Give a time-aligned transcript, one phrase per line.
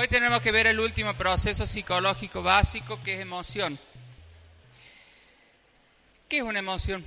[0.00, 3.78] Hoy tenemos que ver el último proceso psicológico básico que es emoción.
[6.26, 7.04] ¿Qué es una emoción?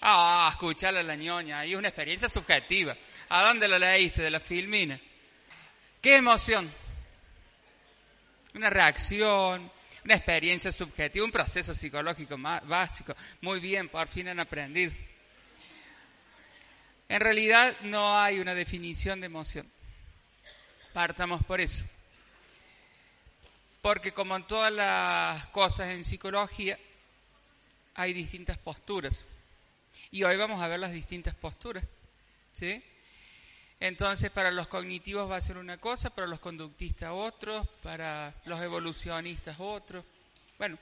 [0.00, 2.96] Ah, escucharla a la ñoña, es una experiencia subjetiva.
[3.28, 4.22] ¿A dónde lo leíste?
[4.22, 4.98] De la filmina.
[6.00, 6.68] ¿Qué emoción?
[8.56, 9.70] Una reacción,
[10.04, 13.14] una experiencia subjetiva, un proceso psicológico básico.
[13.40, 14.92] Muy bien, por fin han aprendido.
[17.08, 19.70] En realidad no hay una definición de emoción.
[20.92, 21.82] Partamos por eso.
[23.80, 26.78] Porque como en todas las cosas en psicología,
[27.94, 29.22] hay distintas posturas.
[30.10, 31.84] Y hoy vamos a ver las distintas posturas.
[32.52, 32.82] ¿sí?
[33.80, 38.60] Entonces, para los cognitivos va a ser una cosa, para los conductistas otro, para los
[38.60, 40.04] evolucionistas otro.
[40.58, 40.78] Bueno,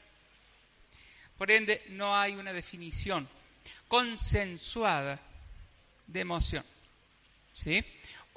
[1.38, 3.28] por ende, no hay una definición
[3.88, 5.18] consensuada
[6.06, 6.64] de emoción.
[7.54, 7.84] ¿Sí?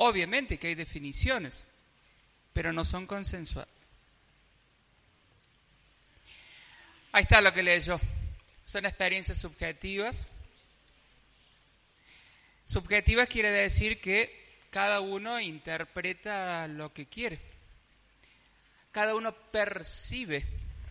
[0.06, 1.64] Obviamente que hay definiciones,
[2.52, 3.72] pero no son consensuadas.
[7.14, 8.02] Ahí está lo que leyó.
[8.66, 10.28] Son experiencias subjetivas.
[12.66, 17.40] Subjetivas quiere decir que cada uno interpreta lo que quiere.
[18.92, 20.46] Cada uno percibe,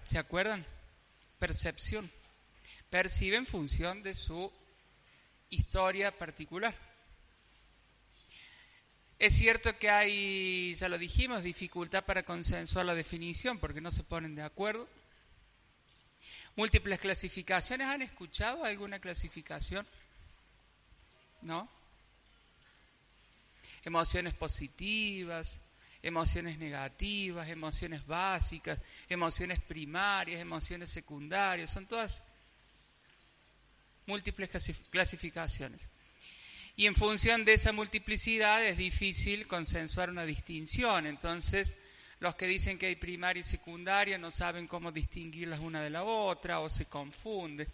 [0.06, 0.64] ¿se acuerdan?
[1.38, 2.10] Percepción.
[2.88, 4.50] Percibe en función de su
[5.50, 6.91] historia particular.
[9.22, 14.02] Es cierto que hay, ya lo dijimos, dificultad para consensuar la definición porque no se
[14.02, 14.88] ponen de acuerdo.
[16.56, 17.86] Múltiples clasificaciones.
[17.86, 19.86] ¿Han escuchado alguna clasificación?
[21.42, 21.68] ¿No?
[23.84, 25.60] Emociones positivas,
[26.02, 32.24] emociones negativas, emociones básicas, emociones primarias, emociones secundarias, son todas
[34.04, 34.50] múltiples
[34.90, 35.91] clasificaciones.
[36.76, 41.06] Y en función de esa multiplicidad es difícil consensuar una distinción.
[41.06, 41.74] Entonces,
[42.18, 46.04] los que dicen que hay primaria y secundaria no saben cómo distinguirlas una de la
[46.04, 47.68] otra o se confunde.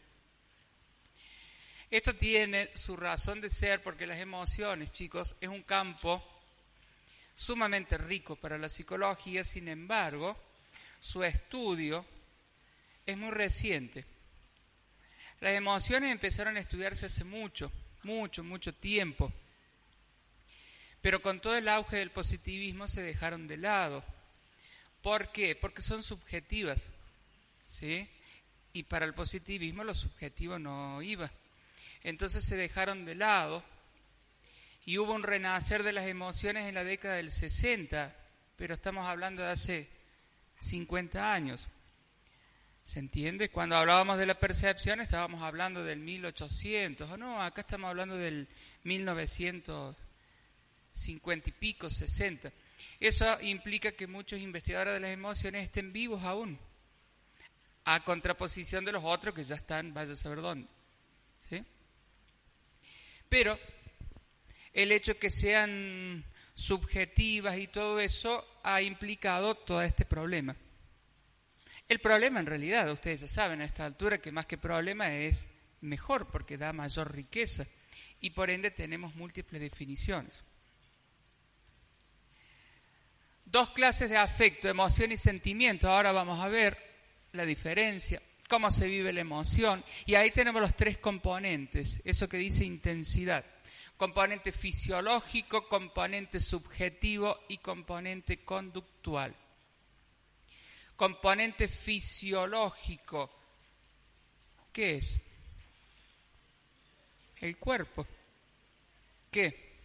[1.90, 6.22] Esto tiene su razón de ser porque las emociones, chicos, es un campo
[7.34, 10.36] sumamente rico para la psicología, sin embargo,
[11.00, 12.04] su estudio
[13.06, 14.04] es muy reciente.
[15.40, 17.70] Las emociones empezaron a estudiarse hace mucho,
[18.04, 19.32] mucho, mucho tiempo,
[21.00, 24.04] pero con todo el auge del positivismo se dejaron de lado.
[25.02, 25.54] ¿Por qué?
[25.54, 26.86] Porque son subjetivas,
[27.68, 28.08] ¿sí?
[28.72, 31.30] Y para el positivismo lo subjetivo no iba.
[32.02, 33.62] Entonces se dejaron de lado
[34.84, 38.14] y hubo un renacer de las emociones en la década del 60,
[38.56, 39.88] pero estamos hablando de hace
[40.60, 41.66] 50 años.
[42.88, 43.50] ¿Se entiende?
[43.50, 48.48] Cuando hablábamos de la percepción estábamos hablando del 1800, o no, acá estamos hablando del
[48.84, 52.50] 1950 y pico, 60.
[52.98, 56.58] Eso implica que muchos investigadores de las emociones estén vivos aún,
[57.84, 60.66] a contraposición de los otros que ya están, vaya a saber dónde.
[61.46, 61.62] ¿Sí?
[63.28, 63.58] Pero
[64.72, 66.24] el hecho que sean
[66.54, 70.56] subjetivas y todo eso ha implicado todo este problema.
[71.88, 75.48] El problema en realidad, ustedes ya saben a esta altura que más que problema es
[75.80, 77.66] mejor porque da mayor riqueza
[78.20, 80.38] y por ende tenemos múltiples definiciones.
[83.46, 85.88] Dos clases de afecto, emoción y sentimiento.
[85.88, 86.76] Ahora vamos a ver
[87.32, 88.20] la diferencia,
[88.50, 89.82] cómo se vive la emoción.
[90.04, 93.46] Y ahí tenemos los tres componentes, eso que dice intensidad.
[93.96, 99.34] Componente fisiológico, componente subjetivo y componente conductual
[100.98, 103.30] componente fisiológico.
[104.72, 105.16] ¿Qué es?
[107.36, 108.04] El cuerpo.
[109.30, 109.78] ¿Qué?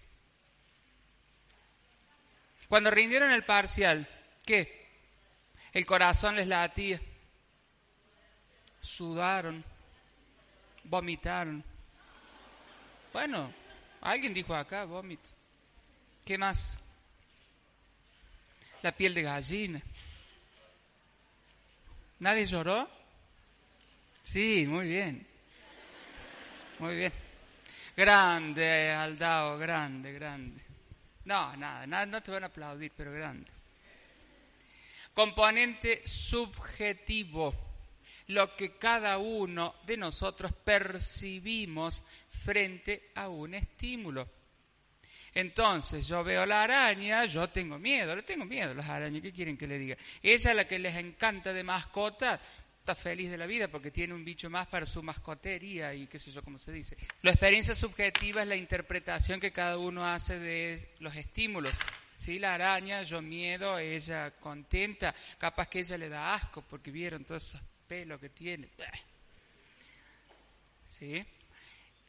[2.68, 4.10] Cuando rindieron el parcial,
[4.44, 4.90] ¿qué?
[5.72, 7.00] El corazón les latía.
[8.82, 9.64] Sudaron.
[10.84, 11.64] Vomitaron.
[13.14, 13.54] Bueno,
[14.02, 15.30] alguien dijo acá, vómito.
[16.26, 16.76] ¿Qué más?
[18.82, 19.84] La piel de gallina.
[22.24, 22.90] ¿Nadie lloró?
[24.24, 25.28] Sí, muy bien.
[26.80, 27.12] Muy bien.
[27.98, 30.62] Grande, Aldao, grande, grande.
[31.26, 33.52] No, nada, nada, no te van a aplaudir, pero grande.
[35.14, 37.54] Componente subjetivo,
[38.28, 44.30] lo que cada uno de nosotros percibimos frente a un estímulo.
[45.36, 49.32] Entonces, yo veo la araña, yo tengo miedo, le tengo miedo a las arañas, ¿qué
[49.32, 49.98] quieren que le diga?
[50.22, 52.40] Ella, a la que les encanta de mascota,
[52.84, 56.20] está feliz de la vida porque tiene un bicho más para su mascotería y qué
[56.20, 56.98] sé yo cómo se dice.
[57.22, 61.74] La experiencia subjetiva es la interpretación que cada uno hace de los estímulos.
[62.18, 62.40] ¿sí?
[62.40, 67.48] La araña, yo miedo, ella contenta, capaz que ella le da asco porque vieron todos
[67.48, 68.70] esos pelos que tiene.
[71.00, 71.26] ¿Sí?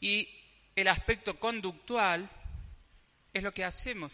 [0.01, 0.29] Y
[0.75, 2.29] el aspecto conductual
[3.35, 4.13] es lo que hacemos.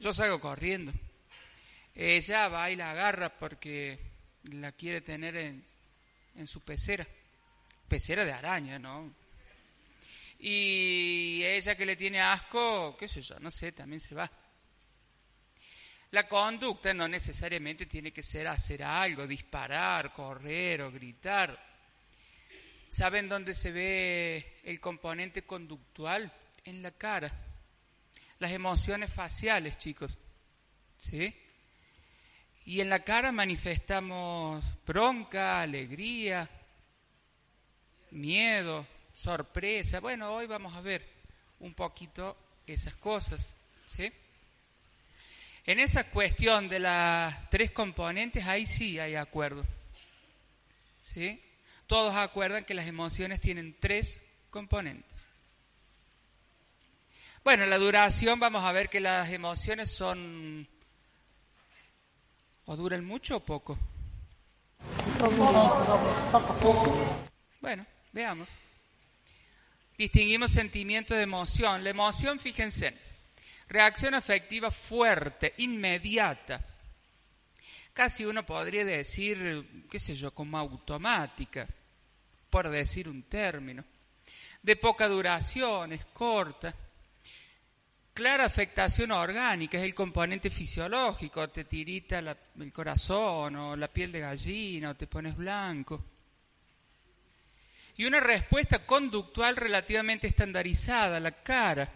[0.00, 0.92] Yo salgo corriendo.
[1.94, 3.98] Ella va y la agarra porque
[4.50, 5.64] la quiere tener en,
[6.34, 7.06] en su pecera.
[7.86, 9.14] Pecera de araña, ¿no?
[10.38, 14.28] Y ella que le tiene asco, qué sé yo, no sé, también se va.
[16.10, 21.72] La conducta no necesariamente tiene que ser hacer algo, disparar, correr o gritar.
[22.88, 26.32] ¿Saben dónde se ve el componente conductual?
[26.64, 27.32] En la cara.
[28.38, 30.16] Las emociones faciales, chicos.
[30.96, 31.34] ¿Sí?
[32.64, 36.48] Y en la cara manifestamos bronca, alegría,
[38.12, 40.00] miedo, sorpresa.
[40.00, 41.04] Bueno, hoy vamos a ver
[41.58, 42.36] un poquito
[42.66, 43.52] esas cosas.
[43.86, 44.12] ¿sí?
[45.66, 49.64] En esa cuestión de las tres componentes, ahí sí hay acuerdo.
[51.00, 51.42] ¿sí?
[51.86, 54.20] Todos acuerdan que las emociones tienen tres
[54.50, 55.11] componentes.
[57.44, 60.68] Bueno, la duración, vamos a ver que las emociones son
[62.66, 63.76] ¿O duran mucho o poco?
[67.60, 68.48] Bueno, veamos.
[69.98, 71.82] Distinguimos sentimiento de emoción.
[71.82, 72.96] La emoción, fíjense,
[73.68, 76.64] reacción afectiva fuerte, inmediata.
[77.92, 81.66] Casi uno podría decir, qué sé yo, como automática,
[82.48, 83.84] por decir un término.
[84.62, 86.72] De poca duración, es corta
[88.12, 94.20] clara afectación orgánica, es el componente fisiológico, te tirita el corazón o la piel de
[94.20, 96.04] gallina o te pones blanco.
[97.96, 101.90] Y una respuesta conductual relativamente estandarizada, la cara.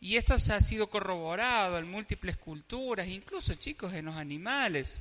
[0.00, 4.96] Y esto se ha sido corroborado en múltiples culturas, incluso chicos en los animales.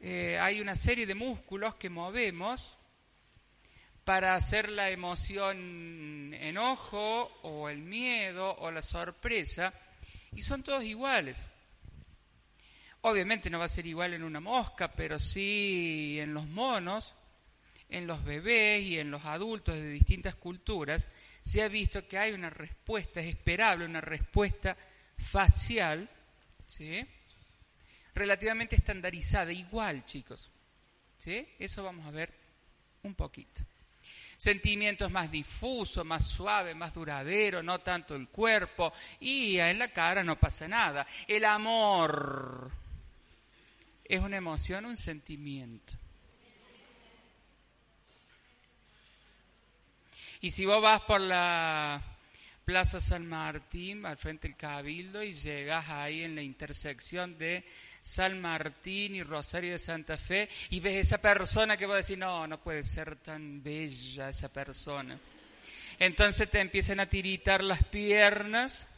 [0.00, 2.78] Eh, hay una serie de músculos que movemos
[4.10, 9.72] para hacer la emoción enojo o el miedo o la sorpresa
[10.32, 11.38] y son todos iguales.
[13.02, 17.14] Obviamente no va a ser igual en una mosca, pero sí en los monos,
[17.88, 21.08] en los bebés y en los adultos de distintas culturas,
[21.44, 24.76] se ha visto que hay una respuesta, es esperable, una respuesta
[25.18, 26.10] facial,
[26.66, 27.06] ¿sí?
[28.12, 30.50] relativamente estandarizada, igual, chicos.
[31.16, 31.46] ¿sí?
[31.60, 32.32] Eso vamos a ver
[33.04, 33.69] un poquito
[34.40, 38.90] sentimientos más difusos, más suaves, más duraderos, no tanto el cuerpo,
[39.20, 41.06] y en la cara no pasa nada.
[41.28, 42.70] El amor
[44.02, 45.92] es una emoción, un sentimiento.
[50.40, 52.02] Y si vos vas por la
[52.64, 57.62] Plaza San Martín, al frente del Cabildo, y llegas ahí en la intersección de
[58.02, 62.18] San Martín y Rosario de Santa Fe y ves esa persona que va a decir,
[62.18, 65.18] no, no puede ser tan bella esa persona.
[65.98, 68.88] Entonces te empiezan a tiritar las piernas,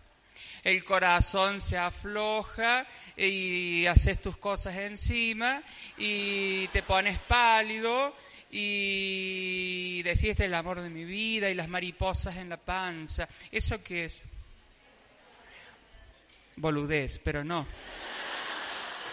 [0.63, 5.63] el corazón se afloja y haces tus cosas encima
[5.99, 8.15] y te pones pálido
[8.51, 13.29] y decís este es el amor de mi vida y las mariposas en la panza.
[13.51, 14.23] ¿Eso qué es?
[16.57, 17.67] Boludez, pero no.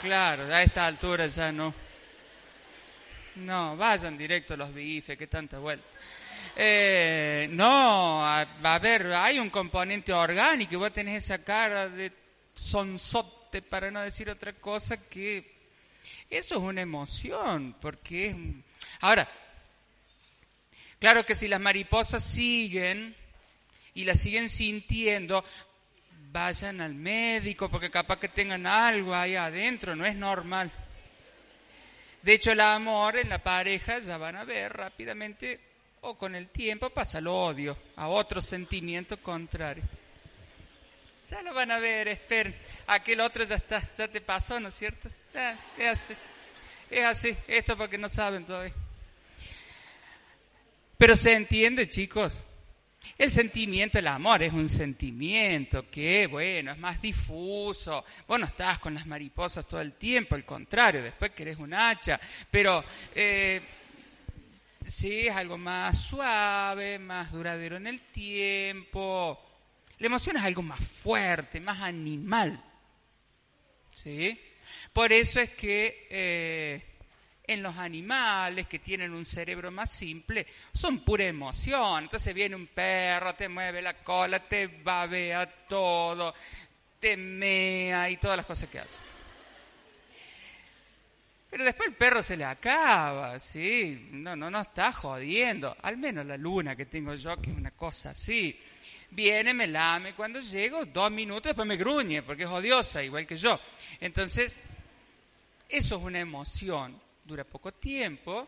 [0.02, 1.74] Claro, a esta altura ya no.
[3.36, 5.86] No, vayan directo a los bifes, que tanta vuelta.
[6.56, 12.12] Eh, no, a, ver, hay un componente orgánico y vos tenés esa cara de
[12.54, 15.54] sonzote, para no decir otra cosa, que
[16.30, 18.36] eso es una emoción, porque es...
[19.02, 19.30] Ahora,
[21.00, 23.16] claro que si las mariposas siguen
[23.94, 25.44] y las siguen sintiendo,
[26.32, 30.72] vayan al médico porque capaz que tengan algo ahí adentro, no es normal.
[32.22, 35.60] De hecho, el amor en la pareja ya van a ver rápidamente
[36.02, 39.84] o con el tiempo pasa el odio a otro sentimiento contrario.
[41.30, 42.56] Ya lo van a ver, esperen.
[42.88, 45.10] Aquel otro ya está, ya te pasó, ¿no es cierto?
[45.78, 46.14] es así.
[46.90, 47.38] Es así.
[47.48, 48.74] Esto porque no saben todavía.
[50.98, 52.34] Pero se entiende, chicos.
[53.18, 58.04] El sentimiento, el amor es un sentimiento que, bueno, es más difuso.
[58.28, 62.20] Vos no estás con las mariposas todo el tiempo, al contrario, después querés un hacha.
[62.50, 63.62] Pero eh,
[64.86, 69.40] sí, es algo más suave, más duradero en el tiempo.
[69.98, 72.64] La emoción es algo más fuerte, más animal.
[73.94, 74.40] ¿Sí?
[74.94, 76.89] Por eso es que eh,
[77.50, 82.04] en los animales que tienen un cerebro más simple, son pura emoción.
[82.04, 86.36] Entonces viene un perro, te mueve la cola, te babea todo,
[87.00, 88.98] te mea y todas las cosas que hace.
[91.50, 94.10] Pero después el perro se le acaba, ¿sí?
[94.12, 95.76] No, no, no está jodiendo.
[95.82, 98.60] Al menos la luna que tengo yo, que es una cosa así.
[99.10, 103.38] Viene, me lame, cuando llego, dos minutos, después me gruñe, porque es odiosa, igual que
[103.38, 103.60] yo.
[104.00, 104.62] Entonces,
[105.68, 107.09] eso es una emoción.
[107.30, 108.48] Dura poco tiempo,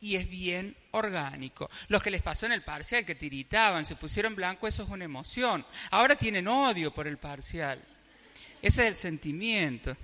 [0.00, 1.70] y es bien orgánico.
[1.86, 5.04] Los que les pasó en el parcial, que tiritaban, se pusieron blanco, eso es una
[5.04, 5.64] emoción.
[5.92, 7.80] Ahora tienen odio por el parcial.
[8.60, 9.96] Ese es el sentimiento.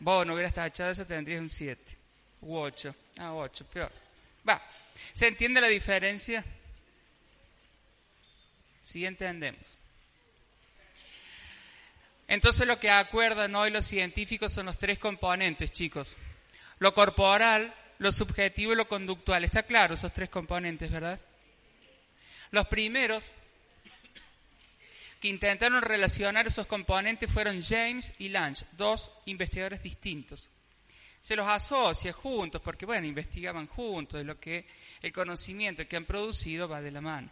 [0.00, 1.96] Vos no hubieras tachado eso, tendrías un 7
[2.40, 2.92] u 8.
[3.18, 3.92] Ah, 8, peor.
[4.48, 4.60] Va.
[5.12, 6.44] ¿Se entiende la diferencia?
[8.82, 9.75] Sí entendemos.
[12.28, 16.16] Entonces lo que acuerdan hoy los científicos son los tres componentes, chicos.
[16.78, 19.44] Lo corporal, lo subjetivo y lo conductual.
[19.44, 21.20] Está claro esos tres componentes, ¿verdad?
[22.50, 23.24] Los primeros
[25.20, 30.48] que intentaron relacionar esos componentes fueron James y Lange, dos investigadores distintos.
[31.20, 34.66] Se los asocia juntos porque, bueno, investigaban juntos lo que
[35.02, 37.30] el conocimiento que han producido va de la mano.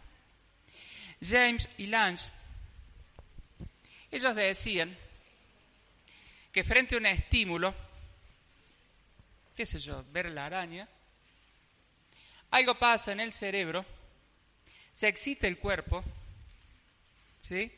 [1.21, 2.25] James y Lange,
[4.11, 4.97] ellos decían
[6.51, 7.73] que frente a un estímulo,
[9.55, 10.87] qué sé yo, ver la araña,
[12.51, 13.85] algo pasa en el cerebro,
[14.91, 16.03] se excita el cuerpo,
[17.39, 17.71] ¿sí?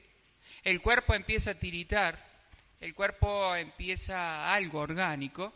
[0.63, 2.23] El cuerpo empieza a tiritar,
[2.79, 5.53] el cuerpo empieza algo orgánico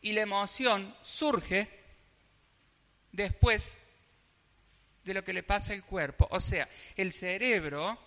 [0.00, 1.68] y la emoción surge
[3.12, 3.70] después
[5.04, 6.26] de lo que le pasa al cuerpo.
[6.30, 8.05] O sea, el cerebro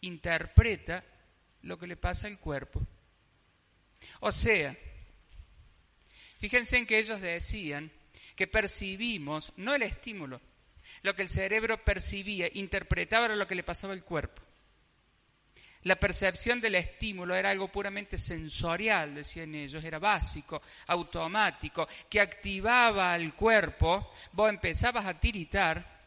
[0.00, 1.04] interpreta
[1.62, 2.86] lo que le pasa al cuerpo.
[4.20, 4.76] O sea,
[6.38, 7.90] fíjense en que ellos decían
[8.36, 10.40] que percibimos no el estímulo,
[11.02, 14.42] lo que el cerebro percibía, interpretaba lo que le pasaba al cuerpo.
[15.82, 23.12] La percepción del estímulo era algo puramente sensorial, decían ellos, era básico, automático, que activaba
[23.12, 25.98] al cuerpo, vos empezabas a tiritar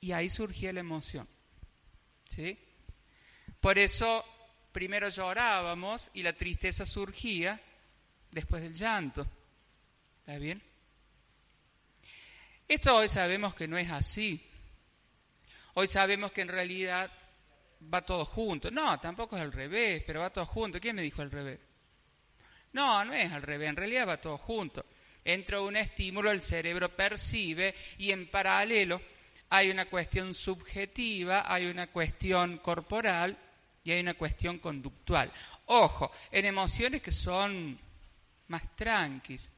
[0.00, 1.28] y ahí surgía la emoción.
[2.30, 2.56] ¿Sí?
[3.60, 4.24] Por eso
[4.70, 7.60] primero llorábamos y la tristeza surgía
[8.30, 9.26] después del llanto.
[10.20, 10.62] ¿Está bien?
[12.68, 14.48] Esto hoy sabemos que no es así.
[15.74, 17.10] Hoy sabemos que en realidad
[17.92, 18.70] va todo junto.
[18.70, 20.78] No, tampoco es al revés, pero va todo junto.
[20.78, 21.58] ¿Quién me dijo al revés?
[22.72, 24.86] No, no es al revés, en realidad va todo junto.
[25.24, 29.02] Entra un estímulo, el cerebro percibe y en paralelo
[29.50, 33.36] hay una cuestión subjetiva, hay una cuestión corporal
[33.82, 35.32] y hay una cuestión conductual.
[35.66, 37.78] Ojo, en emociones que son
[38.46, 39.48] más tranquis,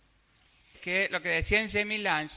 [0.81, 2.35] que lo que decía en Jamie Lange,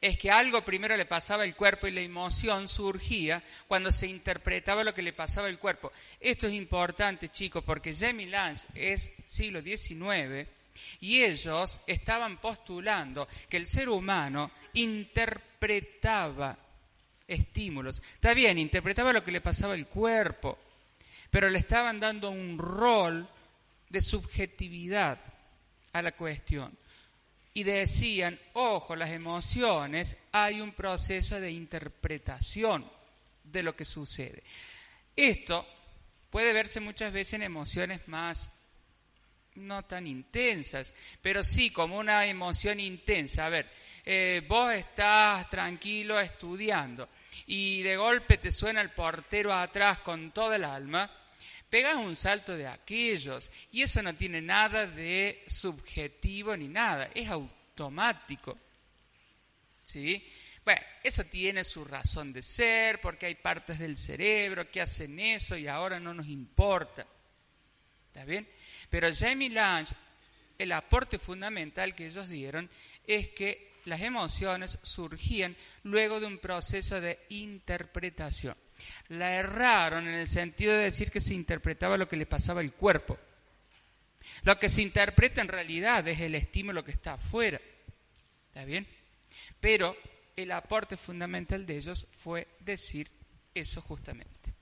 [0.00, 4.84] es que algo primero le pasaba al cuerpo y la emoción surgía cuando se interpretaba
[4.84, 5.92] lo que le pasaba al cuerpo.
[6.20, 10.48] Esto es importante, chicos, porque Jamie Lange es siglo XIX
[11.00, 16.58] y ellos estaban postulando que el ser humano interpretaba
[17.26, 18.02] estímulos.
[18.14, 20.58] Está bien, interpretaba lo que le pasaba al cuerpo,
[21.30, 23.28] pero le estaban dando un rol
[23.88, 25.20] de subjetividad
[25.92, 26.76] a la cuestión
[27.54, 32.84] y decían, ojo, las emociones, hay un proceso de interpretación
[33.44, 34.42] de lo que sucede.
[35.14, 35.66] Esto
[36.30, 38.50] puede verse muchas veces en emociones más
[39.56, 43.46] no tan intensas, pero sí como una emoción intensa.
[43.46, 43.70] A ver,
[44.04, 47.08] eh, vos estás tranquilo estudiando
[47.46, 51.10] y de golpe te suena el portero atrás con todo el alma,
[51.68, 57.28] pegas un salto de aquellos y eso no tiene nada de subjetivo ni nada, es
[57.28, 58.58] automático.
[59.84, 60.26] ¿Sí?
[60.64, 65.56] Bueno, eso tiene su razón de ser, porque hay partes del cerebro que hacen eso
[65.56, 67.06] y ahora no nos importa.
[68.06, 68.48] ¿Está bien?
[68.94, 69.92] Pero Jamie Lange,
[70.56, 72.70] el aporte fundamental que ellos dieron
[73.04, 78.54] es que las emociones surgían luego de un proceso de interpretación
[79.08, 82.72] la erraron en el sentido de decir que se interpretaba lo que le pasaba al
[82.72, 83.18] cuerpo.
[84.44, 87.60] Lo que se interpreta en realidad es el estímulo que está afuera.
[88.46, 88.86] ¿Está bien?
[89.58, 89.96] Pero
[90.36, 93.10] el aporte fundamental de ellos fue decir
[93.52, 94.54] eso justamente.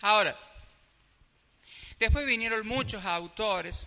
[0.00, 0.38] Ahora,
[1.98, 3.86] después vinieron muchos autores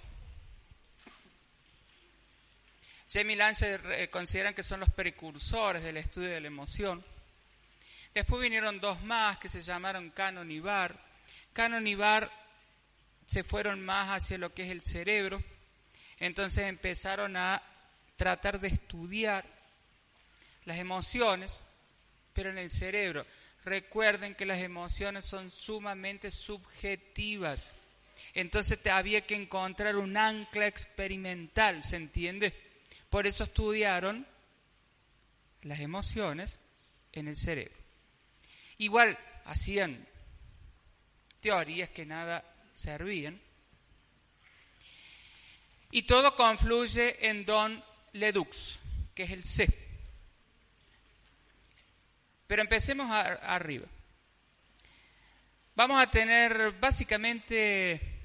[3.09, 7.03] Jamie Lance eh, consideran que son los precursores del estudio de la emoción.
[8.13, 10.99] Después vinieron dos más que se llamaron Cannon y Barr,
[11.53, 12.29] Canon y Bar
[13.25, 15.41] se fueron más hacia lo que es el cerebro,
[16.19, 17.61] entonces empezaron a
[18.17, 19.45] tratar de estudiar
[20.65, 21.57] las emociones,
[22.33, 23.25] pero en el cerebro.
[23.63, 27.71] Recuerden que las emociones son sumamente subjetivas.
[28.33, 32.53] Entonces te había que encontrar un ancla experimental, ¿se entiende?
[33.09, 34.27] Por eso estudiaron
[35.63, 36.59] las emociones
[37.13, 37.77] en el cerebro.
[38.77, 40.07] Igual hacían
[41.41, 42.43] teorías que nada
[42.73, 43.39] servían.
[45.89, 48.77] Y todo confluye en Don Ledux,
[49.15, 49.67] que es el C.
[52.45, 53.87] Pero empecemos arriba.
[55.75, 58.16] Vamos a tener básicamente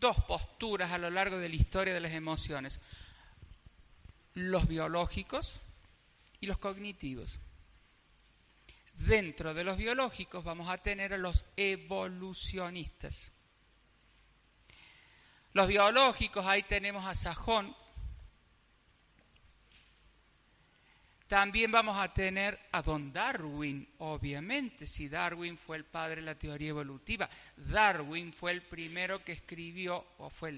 [0.00, 2.80] dos posturas a lo largo de la historia de las emociones.
[4.34, 5.60] Los biológicos
[6.40, 7.38] y los cognitivos.
[8.94, 13.30] Dentro de los biológicos vamos a tener a los evolucionistas.
[15.52, 17.76] Los biológicos, ahí tenemos a Sajón.
[21.30, 26.34] También vamos a tener a don Darwin, obviamente, si Darwin fue el padre de la
[26.34, 27.30] teoría evolutiva.
[27.56, 30.48] Darwin fue el primero que escribió, o fue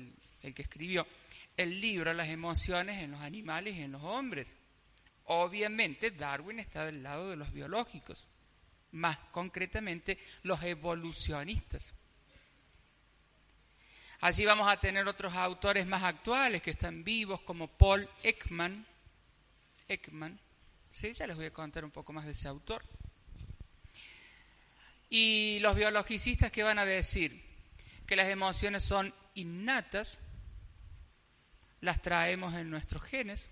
[0.41, 1.07] el, que escribió,
[1.59, 4.57] el libro Las emociones en los animales y en los hombres.
[5.27, 8.27] Obviamente Darwin está del lado de los biológicos,
[8.93, 11.93] más concretamente los evolucionistas.
[14.21, 18.87] Allí vamos a tener otros autores más actuales que están vivos, como Paul Ekman.
[19.87, 20.41] Ekman,
[20.93, 22.85] sí, ya les voy a contar un poco más de ese autor.
[25.11, 27.43] Y los biologicistas que van a decir
[28.07, 30.19] que las emociones son innatas,
[31.81, 33.49] las traemos en nuestros genes,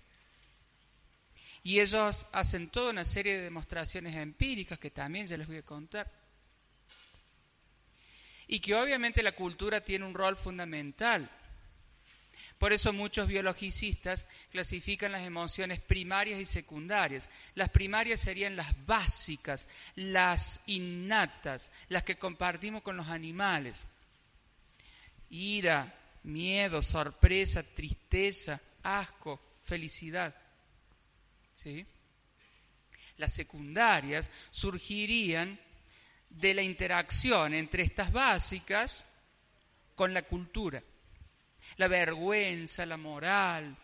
[1.63, 5.65] y ellos hacen toda una serie de demostraciones empíricas que también ya les voy a
[5.65, 6.11] contar.
[8.47, 11.29] Y que obviamente la cultura tiene un rol fundamental.
[12.61, 17.27] Por eso muchos biologicistas clasifican las emociones primarias y secundarias.
[17.55, 23.81] Las primarias serían las básicas, las innatas, las que compartimos con los animales.
[25.31, 30.35] Ira, miedo, sorpresa, tristeza, asco, felicidad.
[31.55, 31.83] ¿sí?
[33.17, 35.59] Las secundarias surgirían
[36.29, 39.03] de la interacción entre estas básicas
[39.95, 40.83] con la cultura.
[41.77, 43.75] La vergüenza, la moral.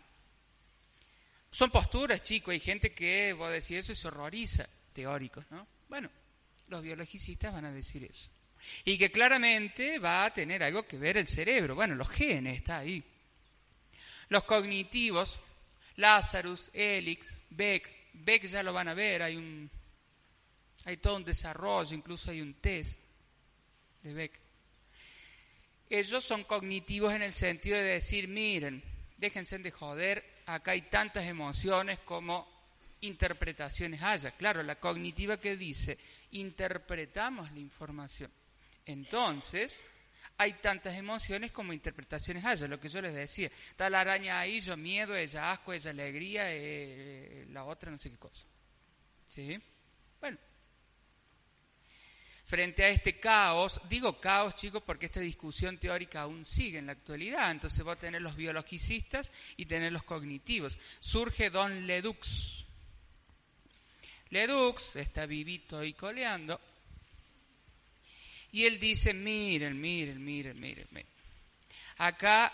[1.49, 2.51] Son posturas, chicos.
[2.51, 4.67] Hay gente que, vos decís eso y se horroriza.
[4.93, 5.67] Teóricos, ¿no?
[5.89, 6.09] Bueno,
[6.69, 8.29] los biologicistas van a decir eso.
[8.83, 11.75] Y que claramente va a tener algo que ver el cerebro.
[11.75, 13.03] Bueno, los genes, está ahí.
[14.29, 15.39] Los cognitivos
[15.97, 17.89] Lazarus, Elix, Beck.
[18.13, 19.69] Beck ya lo van a ver, hay, un,
[20.85, 22.99] hay todo un desarrollo, incluso hay un test
[24.01, 24.39] de Beck.
[25.89, 28.83] Ellos son cognitivos en el sentido de decir, miren,
[29.17, 32.47] déjense de joder, acá hay tantas emociones como
[33.01, 34.31] interpretaciones haya.
[34.31, 35.97] Claro, la cognitiva que dice,
[36.31, 38.31] interpretamos la información.
[38.85, 39.81] Entonces,
[40.37, 43.49] hay tantas emociones como interpretaciones haya, lo que yo les decía.
[43.69, 48.11] Está la araña ahí, yo miedo, ella asco, ella alegría, eh, la otra no sé
[48.11, 48.45] qué cosa.
[49.29, 49.59] ¿Sí?
[52.47, 56.93] Frente a este caos, digo caos chicos porque esta discusión teórica aún sigue en la
[56.93, 60.77] actualidad, entonces va a tener los biologicistas y tener los cognitivos.
[61.01, 62.63] Surge Don Ledux.
[64.29, 66.57] Ledux está vivito y coleando
[68.53, 71.07] y él dice, miren, miren, miren, miren, miren.
[71.97, 72.53] Acá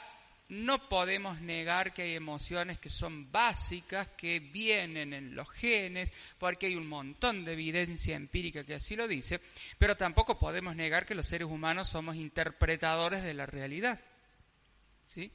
[0.49, 6.67] no podemos negar que hay emociones que son básicas, que vienen en los genes, porque
[6.67, 9.39] hay un montón de evidencia empírica que así lo dice,
[9.77, 13.99] pero tampoco podemos negar que los seres humanos somos interpretadores de la realidad.
[15.13, 15.31] ¿Sí?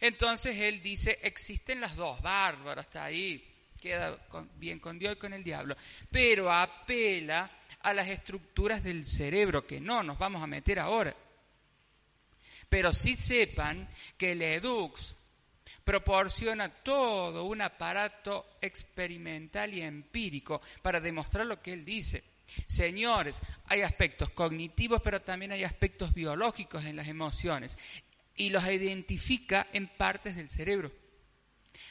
[0.00, 3.44] Entonces él dice, existen las dos, bárbaro, hasta ahí,
[3.80, 4.18] queda
[4.56, 5.76] bien con Dios y con el diablo,
[6.10, 7.50] pero apela
[7.80, 11.14] a las estructuras del cerebro, que no nos vamos a meter ahora.
[12.70, 14.42] Pero sí sepan que el
[15.84, 22.22] proporciona todo un aparato experimental y empírico para demostrar lo que él dice.
[22.66, 27.76] Señores, hay aspectos cognitivos, pero también hay aspectos biológicos en las emociones
[28.36, 30.92] y los identifica en partes del cerebro.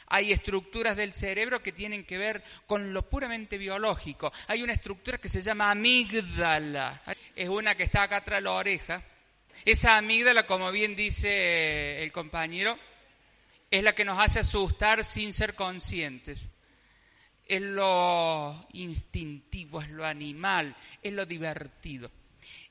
[0.07, 4.31] Hay estructuras del cerebro que tienen que ver con lo puramente biológico.
[4.47, 7.01] Hay una estructura que se llama amígdala.
[7.35, 9.03] Es una que está acá atrás de la oreja.
[9.65, 12.77] Esa amígdala, como bien dice el compañero,
[13.69, 16.49] es la que nos hace asustar sin ser conscientes.
[17.45, 22.11] Es lo instintivo, es lo animal, es lo divertido.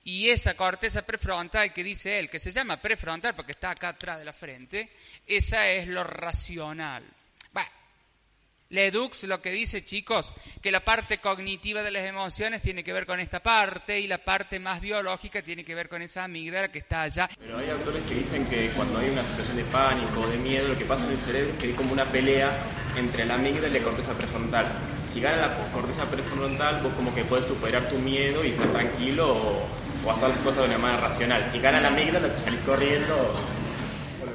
[0.04, 4.18] Y esa corteza prefrontal que dice él, que se llama prefrontal porque está acá atrás
[4.18, 4.90] de la frente,
[5.26, 7.04] esa es lo racional.
[8.70, 13.06] Ledux lo que dice, chicos, que la parte cognitiva de las emociones tiene que ver
[13.06, 16.80] con esta parte y la parte más biológica tiene que ver con esa amígdala que
[16.80, 17.30] está allá.
[17.38, 20.68] Pero hay autores que dicen que cuando hay una situación de pánico o de miedo,
[20.68, 22.52] lo que pasa en el cerebro es que hay como una pelea
[22.94, 24.66] entre la amígdala y la corteza prefrontal.
[25.14, 29.66] Si gana la corteza prefrontal, vos como que puedes superar tu miedo y estar tranquilo
[30.04, 31.50] o, hacer las cosas de una manera racional.
[31.50, 33.34] Si gana la amígdala, te salís corriendo.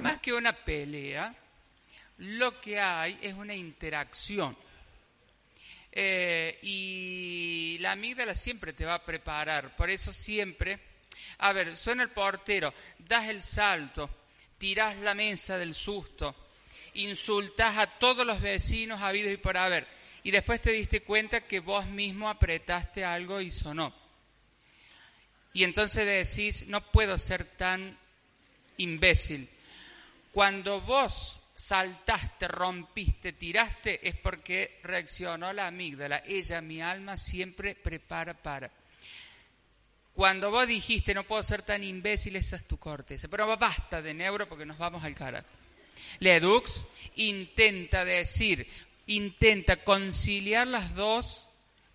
[0.01, 1.33] Más que una pelea,
[2.17, 4.57] lo que hay es una interacción.
[5.91, 10.79] Eh, y la amígdala siempre te va a preparar, por eso siempre,
[11.37, 14.09] a ver, suena el portero, das el salto,
[14.57, 16.35] tirás la mesa del susto,
[16.95, 19.87] insultás a todos los vecinos habidos y por haber,
[20.23, 23.93] y después te diste cuenta que vos mismo apretaste algo y sonó.
[25.53, 27.99] Y entonces decís, no puedo ser tan
[28.77, 29.47] imbécil.
[30.31, 36.23] Cuando vos saltaste, rompiste, tiraste, es porque reaccionó la amígdala.
[36.25, 38.71] Ella, mi alma, siempre prepara para.
[40.13, 43.27] Cuando vos dijiste, no puedo ser tan imbécil, esa es tu corteza.
[43.27, 45.43] Pero basta de neuro porque nos vamos al cara.
[46.19, 46.85] Ledux
[47.15, 48.67] intenta decir,
[49.07, 51.42] intenta conciliar las dos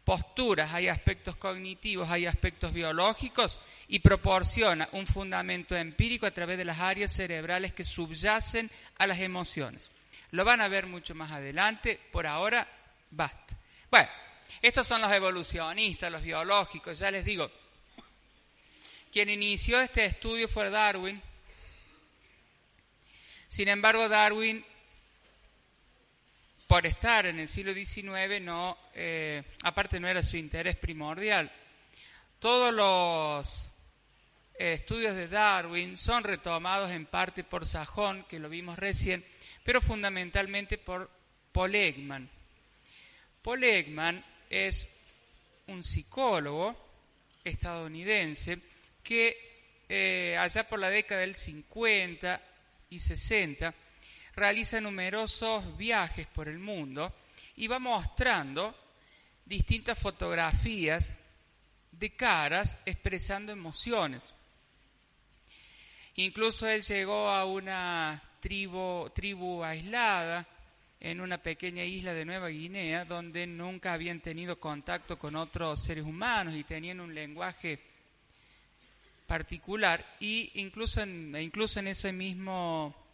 [0.09, 6.65] posturas, hay aspectos cognitivos, hay aspectos biológicos y proporciona un fundamento empírico a través de
[6.65, 9.91] las áreas cerebrales que subyacen a las emociones.
[10.31, 12.67] Lo van a ver mucho más adelante, por ahora
[13.11, 13.55] basta.
[13.91, 14.09] Bueno,
[14.63, 17.51] estos son los evolucionistas, los biológicos, ya les digo,
[19.13, 21.21] quien inició este estudio fue Darwin.
[23.51, 24.65] Sin embargo, Darwin
[26.69, 31.51] por estar en el siglo XIX, no, eh, aparte no era su interés primordial.
[32.39, 33.71] Todos los
[34.55, 39.25] estudios de Darwin son retomados en parte por Sajón, que lo vimos recién,
[39.65, 41.11] pero fundamentalmente por
[41.53, 42.29] Paul Ekman.
[43.43, 43.65] Paul
[44.51, 44.89] es
[45.69, 46.77] un psicólogo
[47.45, 48.59] estadounidense
[49.03, 52.43] que eh, allá por la década del 50
[52.91, 53.75] y 60
[54.39, 57.13] realiza numerosos viajes por el mundo
[57.57, 58.75] y va mostrando
[59.45, 61.15] distintas fotografías
[61.91, 64.23] de caras expresando emociones.
[66.15, 70.47] Incluso él llegó a una tribu, tribu aislada
[71.01, 76.05] en una pequeña isla de Nueva Guinea donde nunca habían tenido contacto con otros seres
[76.05, 77.79] humanos y tenían un lenguaje
[79.27, 83.08] particular y incluso en, incluso en ese mismo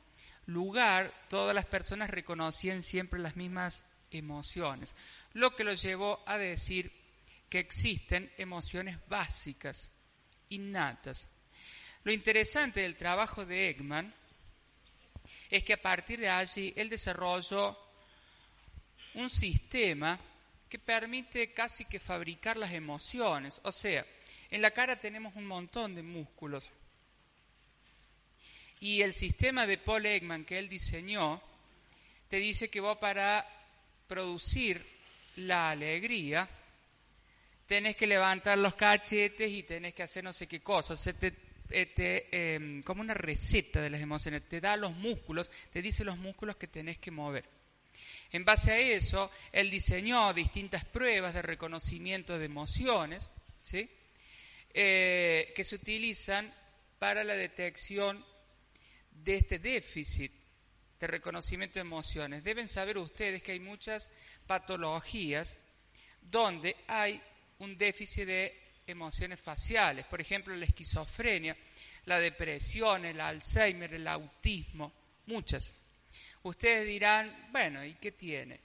[0.47, 4.95] lugar todas las personas reconocían siempre las mismas emociones,
[5.33, 6.93] lo que lo llevó a decir
[7.49, 9.89] que existen emociones básicas,
[10.49, 11.29] innatas.
[12.03, 14.15] Lo interesante del trabajo de Ekman
[15.51, 17.79] es que a partir de allí él desarrolló
[19.15, 20.19] un sistema
[20.69, 23.61] que permite casi que fabricar las emociones.
[23.63, 24.05] O sea,
[24.51, 26.71] en la cara tenemos un montón de músculos,
[28.85, 31.41] y el sistema de Paul Ekman que él diseñó
[32.29, 33.49] te dice que vos para
[34.07, 34.85] producir
[35.37, 36.47] la alegría
[37.67, 41.03] tenés que levantar los cachetes y tenés que hacer no sé qué cosas.
[41.71, 44.47] Eh, em, como una receta de las emociones.
[44.47, 47.47] Te da los músculos, te dice los músculos que tenés que mover.
[48.33, 53.31] En base a eso, él diseñó distintas pruebas de reconocimiento de emociones,
[53.63, 53.89] ¿sí?
[54.75, 56.53] Eh, que se utilizan
[56.99, 58.23] para la detección
[59.15, 60.33] de este déficit
[61.01, 62.45] de reconocimiento de emociones.
[62.45, 64.11] Deben saber ustedes que hay muchas
[64.47, 65.57] patologías
[66.21, 67.21] donde hay
[67.59, 71.57] un déficit de emociones faciales, por ejemplo la esquizofrenia,
[72.05, 74.93] la depresión, el Alzheimer, el autismo,
[75.27, 75.73] muchas.
[76.43, 78.61] Ustedes dirán, bueno, ¿y qué tiene?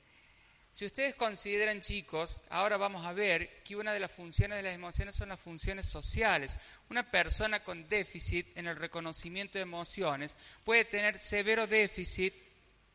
[0.79, 4.75] Si ustedes consideran, chicos, ahora vamos a ver que una de las funciones de las
[4.75, 6.57] emociones son las funciones sociales.
[6.89, 12.33] Una persona con déficit en el reconocimiento de emociones puede tener severo déficit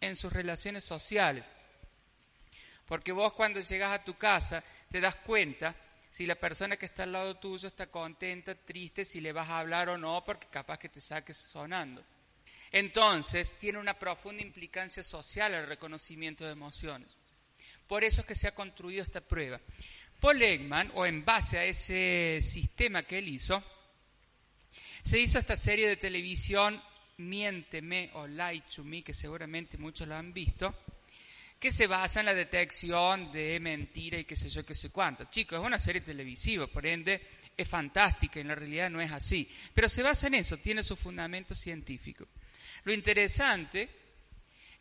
[0.00, 1.52] en sus relaciones sociales.
[2.86, 5.76] Porque vos cuando llegas a tu casa te das cuenta
[6.10, 9.58] si la persona que está al lado tuyo está contenta, triste, si le vas a
[9.58, 12.02] hablar o no, porque capaz que te saques sonando.
[12.72, 17.14] Entonces, tiene una profunda implicancia social el reconocimiento de emociones.
[17.86, 19.60] Por eso es que se ha construido esta prueba.
[20.20, 23.62] Paul Ekman, o en base a ese sistema que él hizo,
[25.02, 26.82] se hizo esta serie de televisión
[27.18, 30.74] Miénteme o Lie to Me, que seguramente muchos lo han visto,
[31.58, 35.24] que se basa en la detección de mentira y qué sé yo, qué sé cuánto.
[35.24, 37.20] Chicos, es una serie televisiva, por ende
[37.56, 40.96] es fantástica, en la realidad no es así, pero se basa en eso, tiene su
[40.96, 42.26] fundamento científico.
[42.84, 43.88] Lo interesante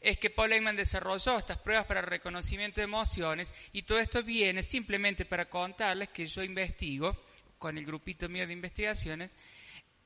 [0.03, 4.61] es que Paul Ekman desarrolló estas pruebas para reconocimiento de emociones y todo esto viene
[4.61, 7.17] simplemente para contarles que yo investigo
[7.57, 9.31] con el grupito mío de investigaciones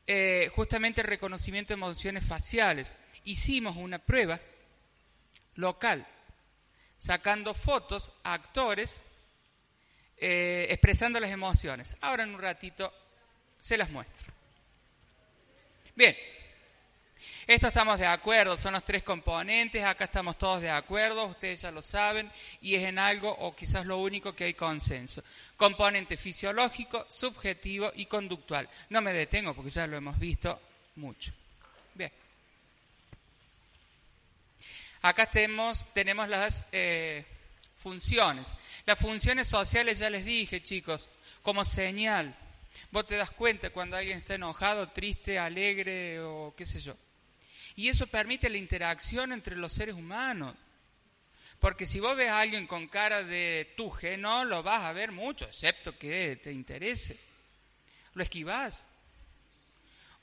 [0.05, 2.93] eh, justamente el reconocimiento de emociones faciales.
[3.23, 4.39] Hicimos una prueba
[5.55, 6.07] local
[6.97, 9.01] sacando fotos a actores
[10.15, 11.95] eh, expresando las emociones.
[12.01, 12.93] Ahora en un ratito
[13.59, 14.31] se las muestro.
[15.95, 16.15] Bien,
[17.47, 21.71] esto estamos de acuerdo, son los tres componentes, acá estamos todos de acuerdo, ustedes ya
[21.71, 22.29] lo saben,
[22.59, 25.23] y es en algo o quizás lo único que hay consenso.
[25.55, 28.67] Componente fisiológico, subjetivo y conductual.
[28.89, 30.59] No me detengo porque ya lo hemos visto
[30.97, 31.31] mucho.
[31.93, 32.11] Bien.
[35.01, 35.85] Acá tenemos,
[36.27, 37.23] las eh,
[37.77, 38.49] funciones.
[38.85, 41.09] Las funciones sociales ya les dije, chicos,
[41.41, 42.35] como señal.
[42.91, 46.97] Vos te das cuenta cuando alguien está enojado, triste, alegre o qué sé yo.
[47.77, 50.55] Y eso permite la interacción entre los seres humanos.
[51.59, 55.11] Porque si vos ves a alguien con cara de tuje, no lo vas a ver
[55.11, 57.19] mucho, excepto que te interese.
[58.15, 58.83] Lo esquivás.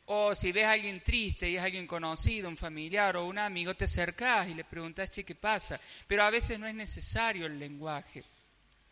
[0.06, 3.74] O si ves a alguien triste y es alguien conocido, un familiar o un amigo,
[3.74, 5.80] te acercás y le preguntas, che, ¿qué pasa?
[6.08, 8.24] Pero a veces no es necesario el lenguaje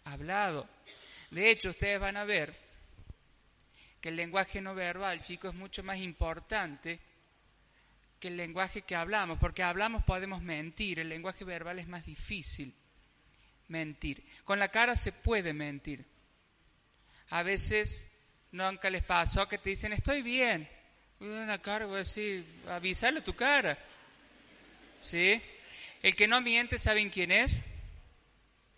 [0.04, 0.68] hablado.
[1.32, 2.54] De hecho, ustedes van a ver
[4.00, 7.00] que el lenguaje no verbal, chicos, es mucho más importante
[8.22, 12.72] que el lenguaje que hablamos, porque hablamos podemos mentir, el lenguaje verbal es más difícil
[13.66, 14.24] mentir.
[14.44, 16.04] Con la cara se puede mentir.
[17.30, 18.06] A veces
[18.52, 20.68] nunca les pasó que te dicen, estoy bien.
[21.18, 23.76] Una cara, voy a decir, avisarle tu cara.
[25.00, 25.42] ¿Sí?
[26.00, 27.60] El que no miente, ¿saben quién es?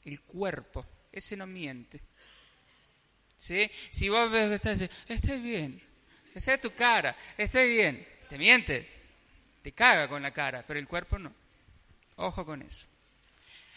[0.06, 0.86] El cuerpo.
[1.12, 2.00] Ese no miente.
[3.36, 3.70] ¿Sí?
[3.90, 5.82] Si vos ves que estás estoy bien.
[6.34, 8.08] Esa es tu cara, estoy bien.
[8.30, 8.93] Te miente
[9.64, 11.32] te caga con la cara, pero el cuerpo no.
[12.16, 12.86] Ojo con eso.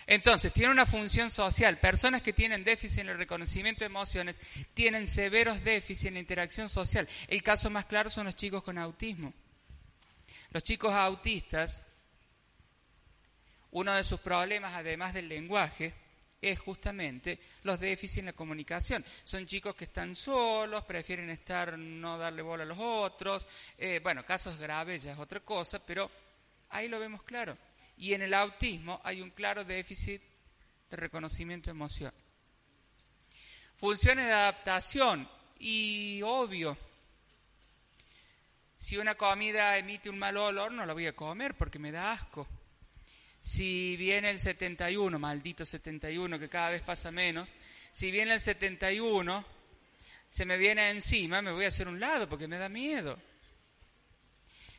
[0.06, 1.78] Entonces, tiene una función social.
[1.78, 4.38] Personas que tienen déficit en el reconocimiento de emociones
[4.73, 7.08] tienen severos déficits en la interacción social.
[7.30, 9.34] El caso más claro son los chicos con autismo.
[10.52, 11.82] Los chicos autistas,
[13.71, 15.93] uno de sus problemas, además del lenguaje,
[16.41, 19.04] es justamente los déficits en la comunicación.
[19.23, 23.45] Son chicos que están solos, prefieren estar, no darle bola a los otros.
[23.78, 26.10] Eh, bueno, casos graves ya es otra cosa, pero
[26.69, 27.58] ahí lo vemos claro.
[27.97, 30.21] Y en el autismo hay un claro déficit
[30.89, 32.13] de reconocimiento de emoción.
[33.76, 35.28] Funciones de adaptación.
[35.60, 36.78] Y obvio,
[38.78, 42.12] si una comida emite un mal olor, no la voy a comer porque me da
[42.12, 42.47] asco
[43.47, 47.47] si viene el 71, maldito 71 que cada vez pasa menos,
[47.93, 49.45] si viene el 71,
[50.29, 53.17] se me viene encima, me voy a hacer un lado porque me da miedo.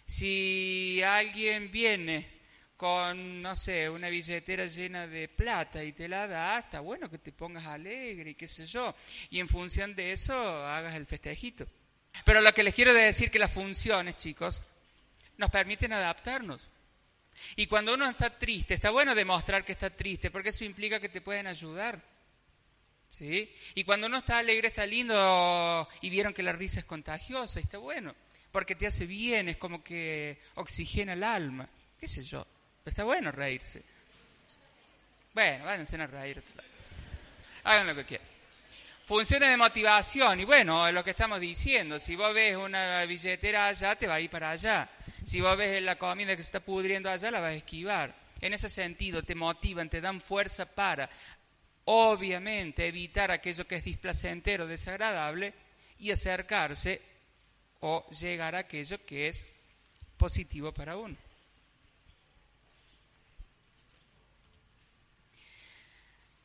[0.05, 2.29] Si alguien viene
[2.77, 7.17] con, no sé, una billetera llena de plata y te la da, está bueno que
[7.17, 8.95] te pongas alegre y qué sé yo.
[9.31, 10.35] Y en función de eso
[10.67, 11.67] hagas el festejito.
[12.23, 14.63] Pero lo que les quiero decir que las funciones, chicos,
[15.39, 16.69] nos permiten adaptarnos.
[17.57, 21.09] Y cuando uno está triste, está bueno demostrar que está triste, porque eso implica que
[21.09, 22.01] te pueden ayudar.
[23.09, 23.53] ¿Sí?
[23.75, 27.79] Y cuando uno está alegre, está lindo, y vieron que la risa es contagiosa, está
[27.79, 28.15] bueno,
[28.53, 32.47] porque te hace bien, es como que oxigena el alma, qué sé yo.
[32.85, 33.83] está bueno reírse.
[35.35, 36.43] Bueno, váyanse a reír.
[37.65, 38.38] Hagan lo que quieran.
[39.09, 43.69] Funciones de motivación, y bueno, es lo que estamos diciendo, si vos ves una billetera
[43.69, 44.91] allá, te va a ir para allá.
[45.25, 48.15] Si vos ves la comida que se está pudriendo allá, la vas a esquivar.
[48.43, 51.09] En ese sentido, te motivan, te dan fuerza para,
[51.87, 55.55] obviamente, evitar aquello que es displacentero, desagradable,
[55.99, 57.01] y acercarse
[57.81, 59.43] o llegar a aquello que es
[60.19, 61.17] positivo para uno.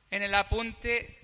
[0.10, 1.23] En el apunte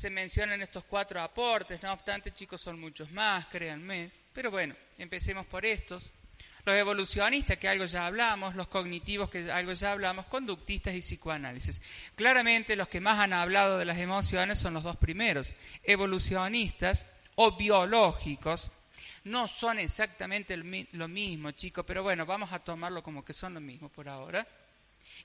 [0.00, 4.10] se mencionan estos cuatro aportes, no obstante, chicos, son muchos más, créanme.
[4.32, 6.10] Pero bueno, empecemos por estos.
[6.64, 11.82] Los evolucionistas, que algo ya hablamos, los cognitivos, que algo ya hablamos, conductistas y psicoanálisis.
[12.14, 15.52] Claramente los que más han hablado de las emociones son los dos primeros.
[15.82, 18.70] Evolucionistas o biológicos
[19.24, 23.60] no son exactamente lo mismo, chicos, pero bueno, vamos a tomarlo como que son lo
[23.60, 24.48] mismo por ahora.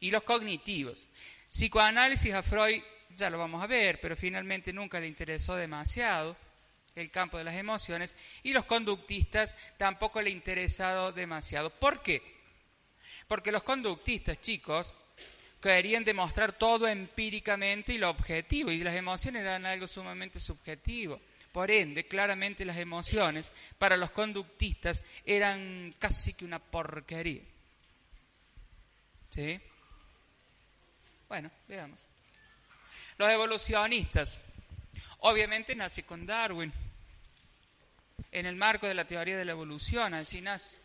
[0.01, 1.07] Y los cognitivos.
[1.49, 2.81] Psicoanálisis a Freud
[3.15, 6.35] ya lo vamos a ver, pero finalmente nunca le interesó demasiado
[6.95, 11.69] el campo de las emociones y los conductistas tampoco le interesado demasiado.
[11.69, 12.21] ¿Por qué?
[13.27, 14.93] Porque los conductistas, chicos,
[15.61, 21.19] querían demostrar todo empíricamente y lo objetivo, y las emociones eran algo sumamente subjetivo.
[21.51, 27.41] Por ende, claramente las emociones para los conductistas eran casi que una porquería.
[29.29, 29.59] ¿Sí?
[31.27, 32.04] Bueno, veamos.
[33.17, 34.39] Los evolucionistas,
[35.19, 36.71] obviamente nace con Darwin,
[38.31, 40.75] en el marco de la teoría de la evolución, así nace.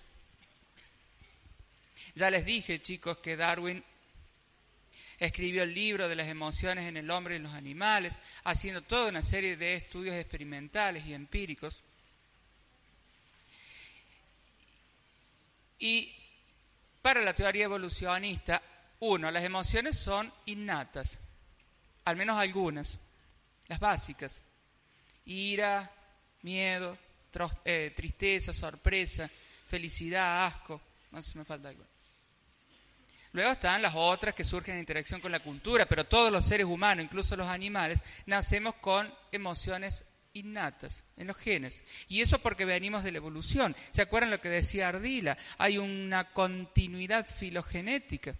[2.14, 3.82] Ya les dije, chicos, que Darwin
[5.18, 9.08] escribió el libro de las emociones en el hombre y en los animales, haciendo toda
[9.08, 11.82] una serie de estudios experimentales y empíricos.
[15.78, 16.14] Y
[17.02, 18.62] para la teoría evolucionista,
[19.00, 21.18] uno, las emociones son innatas,
[22.10, 22.98] al menos algunas,
[23.68, 24.42] las básicas.
[25.24, 25.90] Ira,
[26.42, 26.98] miedo,
[27.64, 29.30] eh, tristeza, sorpresa,
[29.66, 30.80] felicidad, asco,
[31.12, 31.84] no sé si me falta algo.
[33.32, 36.66] Luego están las otras que surgen en interacción con la cultura, pero todos los seres
[36.66, 41.82] humanos, incluso los animales, nacemos con emociones innatas en los genes.
[42.08, 43.76] Y eso porque venimos de la evolución.
[43.92, 45.38] ¿Se acuerdan lo que decía Ardila?
[45.58, 48.34] Hay una continuidad filogenética.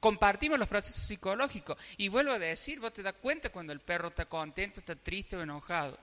[0.00, 1.76] Compartimos los procesos psicológicos.
[1.98, 5.36] Y vuelvo a decir, vos te das cuenta cuando el perro está contento, está triste
[5.36, 5.98] o enojado.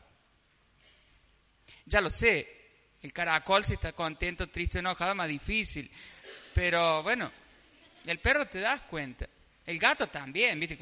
[1.86, 2.48] Ya lo sé,
[3.02, 5.92] el caracol si está contento, triste o enojado, más difícil.
[6.54, 7.32] Pero bueno,
[8.06, 9.28] el perro te das cuenta.
[9.66, 10.78] El gato también, ¿viste?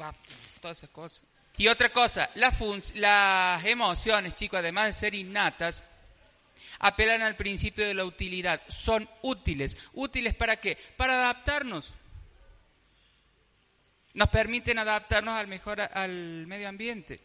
[0.60, 1.24] Todas esas cosas.
[1.56, 5.84] Y otra cosa, las emociones, chicos, además de ser innatas,
[6.78, 8.60] apelan al principio de la utilidad.
[8.68, 9.76] Son útiles.
[9.94, 10.76] ¿Útiles para qué?
[10.96, 11.94] Para adaptarnos.
[14.16, 17.20] Nos permiten adaptarnos al mejor al medio ambiente.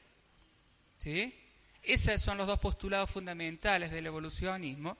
[0.97, 1.33] ¿Sí?
[1.81, 4.97] Esos son los dos postulados fundamentales del evolucionismo,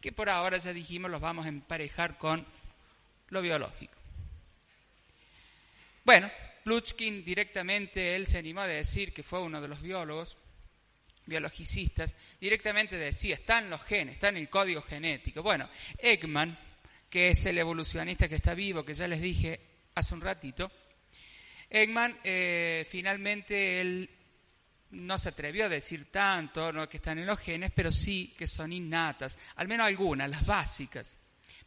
[0.00, 2.46] que por ahora ya dijimos los vamos a emparejar con
[3.30, 3.94] lo biológico.
[6.04, 6.30] Bueno,
[6.62, 10.36] Plutchkin directamente, él se animó a decir que fue uno de los biólogos,
[11.26, 15.42] biologicistas, directamente decía, están los genes, está en el código genético.
[15.42, 16.56] Bueno, Ekman,
[17.10, 19.60] que es el evolucionista que está vivo, que ya les dije
[19.96, 20.70] hace un ratito,
[21.74, 24.10] Ekman eh, finalmente él
[24.90, 28.46] no se atrevió a decir tanto no que están en los genes, pero sí que
[28.46, 31.16] son innatas, al menos algunas, las básicas.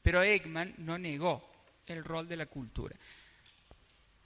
[0.03, 1.51] Pero Ekman no negó
[1.87, 2.95] el rol de la cultura.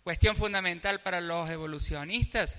[0.03, 2.57] Cuestión fundamental para los evolucionistas,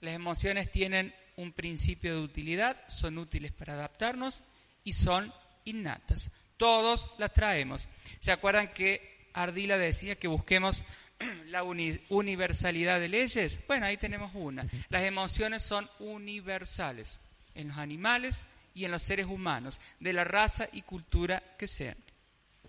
[0.00, 4.42] las emociones tienen un principio de utilidad, son útiles para adaptarnos
[4.82, 5.30] y son
[5.64, 6.30] innatas.
[6.56, 7.86] Todos las traemos.
[8.18, 10.82] ¿Se acuerdan que Ardila decía que busquemos
[11.46, 13.60] la universalidad de leyes?
[13.66, 14.66] Bueno, ahí tenemos una.
[14.88, 17.18] Las emociones son universales
[17.54, 18.42] en los animales
[18.74, 21.96] y en los seres humanos, de la raza y cultura que sean.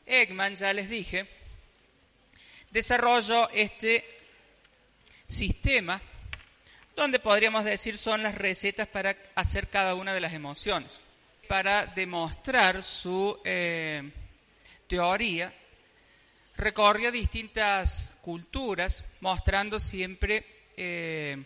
[0.06, 1.30] Ekman, ya les dije,
[2.72, 4.04] desarrolló este
[5.28, 6.02] sistema
[6.96, 11.00] donde podríamos decir son las recetas para hacer cada una de las emociones.
[11.48, 14.12] Para demostrar su eh,
[14.88, 15.54] teoría,
[16.56, 20.46] recorrió distintas culturas mostrando siempre
[20.78, 21.44] eh,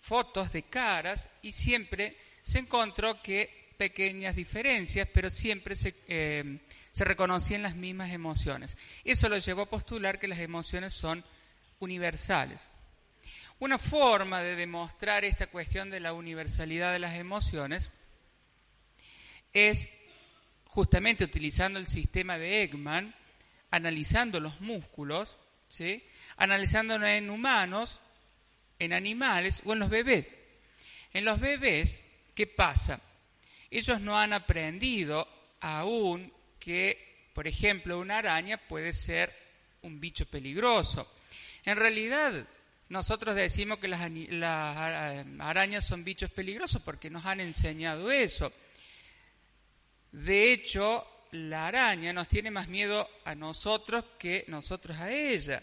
[0.00, 6.58] fotos de caras y siempre se encontró que pequeñas diferencias, pero siempre se, eh,
[6.92, 8.76] se reconocían las mismas emociones.
[9.04, 11.24] Eso lo llevó a postular que las emociones son
[11.78, 12.60] universales.
[13.58, 17.90] Una forma de demostrar esta cuestión de la universalidad de las emociones
[19.52, 19.88] es
[20.66, 23.14] justamente utilizando el sistema de Ekman,
[23.70, 25.36] analizando los músculos,
[25.68, 26.04] ¿sí?
[26.36, 28.00] analizándolos en humanos,
[28.78, 30.26] en animales o en los bebés.
[31.12, 32.02] En los bebés,
[32.34, 33.00] ¿qué pasa?
[33.70, 35.28] Ellos no han aprendido
[35.60, 39.34] aún que, por ejemplo, una araña puede ser
[39.82, 41.08] un bicho peligroso.
[41.64, 42.46] En realidad,
[42.88, 44.00] nosotros decimos que las,
[45.38, 48.52] arañas son bichos peligrosos porque nos han enseñado eso.
[50.10, 55.62] De hecho, la araña nos tiene más miedo a nosotros que nosotros a ella.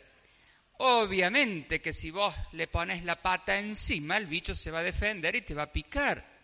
[0.80, 5.36] Obviamente que si vos le pones la pata encima, el bicho se va a defender
[5.36, 6.38] y te va a picar.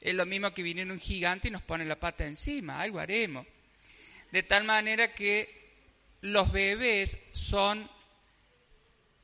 [0.00, 3.46] Es lo mismo que viene un gigante y nos pone la pata encima, algo haremos.
[4.30, 5.66] De tal manera que
[6.22, 7.88] los bebés son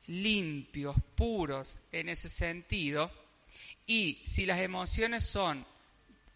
[0.07, 3.11] limpios, puros en ese sentido,
[3.85, 5.65] y si las emociones son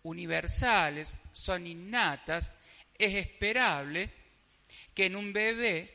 [0.03, 2.51] universales, son innatas,
[2.97, 4.09] es esperable
[4.93, 5.93] que en un bebé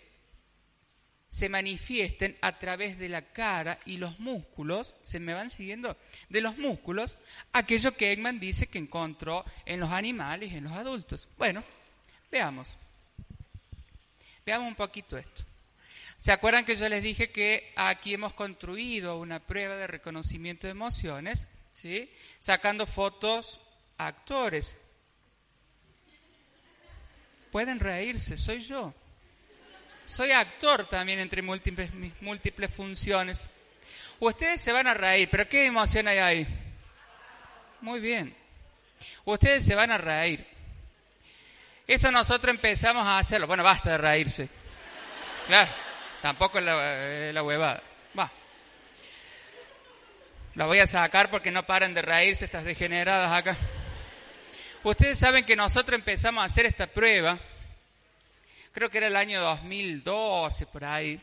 [1.29, 5.97] se manifiesten a través de la cara y los músculos, ¿se me van siguiendo?
[6.29, 7.17] De los músculos,
[7.53, 11.29] aquello que Ekman dice que encontró en los animales y en los adultos.
[11.39, 11.65] Bueno,
[12.31, 12.77] veamos.
[14.45, 15.45] Veamos un poquito esto.
[16.19, 20.73] ¿Se acuerdan que yo les dije que aquí hemos construido una prueba de reconocimiento de
[20.73, 22.11] emociones ¿sí?
[22.39, 23.61] Sacando fotos
[23.99, 24.77] a actores.
[27.53, 28.95] Pueden reírse, soy yo.
[30.07, 33.47] Soy actor también entre múltiples, mis múltiples funciones.
[34.21, 36.47] Ustedes se van a reír, pero ¿qué emoción hay ahí?
[37.83, 38.35] Muy bien.
[39.27, 40.47] Ustedes se van a reír.
[41.87, 43.47] Esto nosotros empezamos a hacerlo.
[43.47, 44.49] Bueno, basta de reírse.
[45.47, 45.71] Claro,
[46.23, 47.83] tampoco es la, la huevada.
[48.19, 48.33] Va.
[50.55, 53.59] La voy a sacar porque no paran de reírse estas degeneradas acá.
[54.85, 57.39] Ustedes saben que nosotros empezamos a hacer esta prueba,
[58.73, 61.21] creo que era el año 2012 por ahí,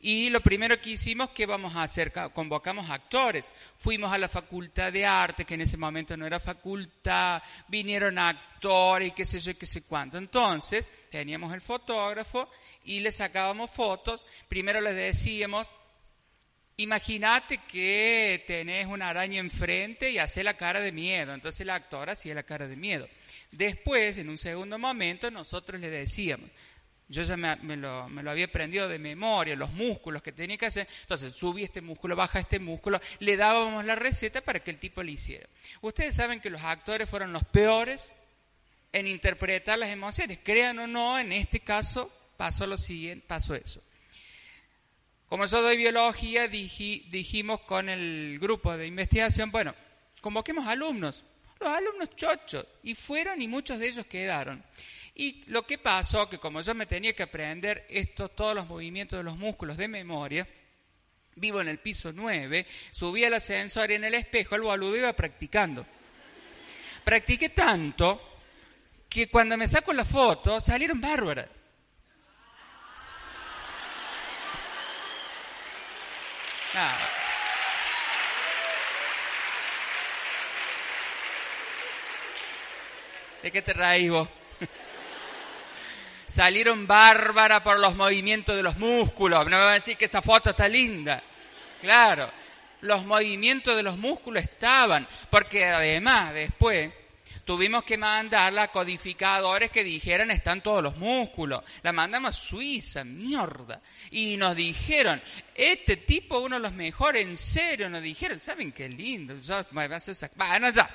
[0.00, 2.12] y lo primero que hicimos, ¿qué vamos a hacer?
[2.34, 3.50] Convocamos actores.
[3.78, 9.08] Fuimos a la Facultad de Arte, que en ese momento no era facultad, vinieron actores
[9.08, 10.18] y qué sé yo, qué sé cuánto.
[10.18, 12.50] Entonces, teníamos el fotógrafo
[12.84, 14.26] y le sacábamos fotos.
[14.46, 15.66] Primero les decíamos,
[16.76, 21.32] Imagínate que tenés una araña enfrente y hace la cara de miedo.
[21.32, 23.08] Entonces la actora hacía la cara de miedo.
[23.52, 26.50] Después, en un segundo momento, nosotros le decíamos,
[27.08, 30.88] yo ya me, lo, había aprendido de memoria, los músculos que tenía que hacer.
[31.02, 35.02] Entonces, subí este músculo, baja este músculo, le dábamos la receta para que el tipo
[35.02, 35.48] lo hiciera.
[35.80, 38.04] Ustedes saben que los actores fueron los peores
[38.92, 40.40] en interpretar las emociones.
[40.42, 43.80] Crean o no, en este caso pasó lo siguiente, pasó eso.
[45.28, 49.74] Como yo doy biología, dijimos con el grupo de investigación, bueno,
[50.20, 51.24] convoquemos alumnos,
[51.60, 54.62] los alumnos chochos, y fueron y muchos de ellos quedaron.
[55.14, 59.18] Y lo que pasó, que como yo me tenía que aprender estos, todos los movimientos
[59.18, 60.46] de los músculos de memoria,
[61.36, 65.12] vivo en el piso 9, subí al ascensor y en el espejo el boludo iba
[65.12, 65.86] practicando.
[67.04, 68.38] Practiqué tanto
[69.08, 71.48] que cuando me saco la foto salieron bárbaras.
[83.42, 84.28] ¿De qué te vos?
[86.26, 89.44] Salieron bárbara por los movimientos de los músculos.
[89.44, 91.22] No me van a decir que esa foto está linda.
[91.80, 92.28] Claro,
[92.80, 96.92] los movimientos de los músculos estaban, porque además después
[97.44, 101.62] tuvimos que mandarla a codificadores que dijeran están todos los músculos.
[101.82, 103.80] La mandamos a Suiza, mierda.
[104.10, 105.22] Y nos dijeron,
[105.54, 109.34] este tipo uno de los mejores, en serio, nos dijeron, ¿saben qué lindo?
[109.72, 110.90] bueno, ya,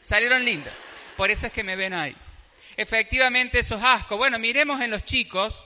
[0.00, 0.74] salieron lindas.
[1.16, 2.16] Por eso es que me ven ahí.
[2.76, 4.16] Efectivamente, eso es asco.
[4.16, 5.64] Bueno, miremos en los chicos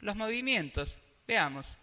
[0.00, 0.96] los movimientos.
[1.26, 1.77] Veamos.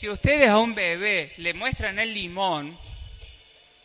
[0.00, 2.74] Si ustedes a un bebé le muestran el limón,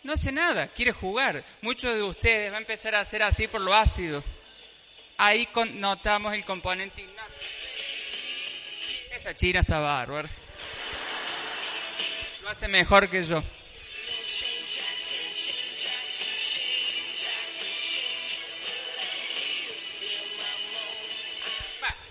[0.03, 1.43] no hace nada, quiere jugar.
[1.61, 4.24] Muchos de ustedes van a empezar a hacer así por lo ácido.
[5.18, 7.34] Ahí notamos el componente innato.
[9.11, 10.30] Esa china está bárbara.
[12.43, 13.43] Lo hace mejor que yo.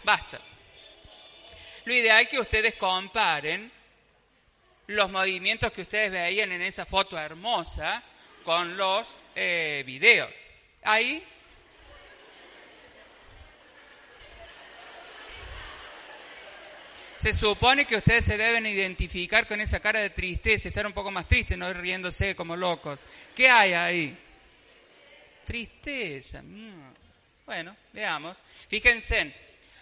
[0.03, 0.43] basta.
[1.87, 3.73] Lo ideal es que ustedes comparen
[4.87, 8.03] los movimientos que ustedes veían en esa foto hermosa
[8.45, 10.31] con los eh, videos.
[10.83, 11.25] Ahí
[17.17, 21.11] se supone que ustedes se deben identificar con esa cara de tristeza, estar un poco
[21.11, 23.01] más tristes, no ir riéndose como locos.
[23.35, 24.19] ¿Qué hay ahí?
[25.47, 26.43] Tristeza.
[27.47, 28.37] Bueno, veamos.
[28.69, 29.35] Fíjense,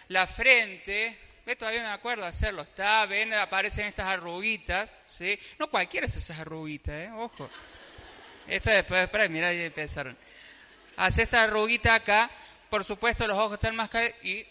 [0.07, 1.57] la frente ¿Ves?
[1.57, 2.61] Todavía me acuerdo hacerlo.
[2.61, 5.37] Está, ven, aparecen estas arruguitas, ¿sí?
[5.59, 7.11] No cualquiera hace esas arruguitas, ¿eh?
[7.11, 7.49] Ojo.
[8.47, 10.17] Esto después, espera, mira, ya empezaron.
[10.97, 12.29] Hace esta arruguita acá,
[12.69, 14.45] por supuesto los ojos están más caídos y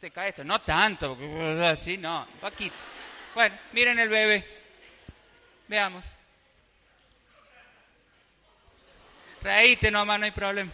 [0.00, 0.44] se cae esto.
[0.44, 1.16] No tanto,
[1.64, 2.76] así no, poquito.
[3.34, 4.44] Bueno, miren el bebé.
[5.68, 6.04] Veamos.
[9.42, 10.70] Reíte nomás, no hay problema.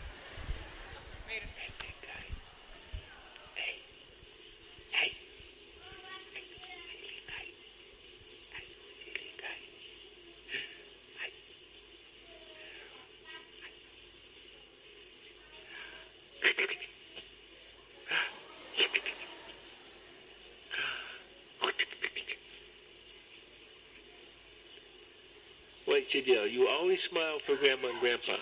[26.23, 26.47] Deal?
[26.47, 28.37] You always smile for Grandma and Grandpa.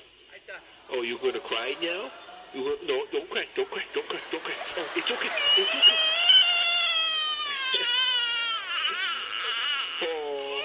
[0.93, 2.11] Oh, you're going to cry now?
[2.53, 4.55] You go, no, don't cry, don't cry, don't cry, don't cry.
[4.77, 5.97] Oh, it's okay, it's okay.
[10.03, 10.61] oh.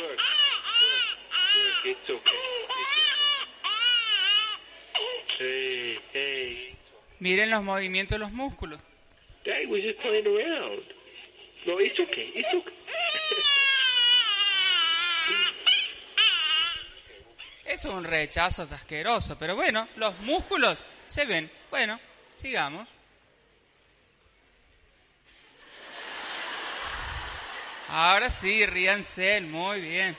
[0.00, 0.18] Look, look,
[1.56, 2.40] look, it's okay.
[4.96, 5.38] It's okay.
[5.38, 6.76] Hey, hey.
[7.20, 8.80] Miren los movimientos de los músculos.
[9.44, 10.82] Daddy was just playing around.
[11.66, 12.81] No, it's okay, it's okay.
[17.82, 21.50] Es un rechazo asqueroso, pero bueno, los músculos se ven.
[21.68, 21.98] Bueno,
[22.32, 22.88] sigamos.
[27.88, 30.16] Ahora sí, ríanse, muy bien.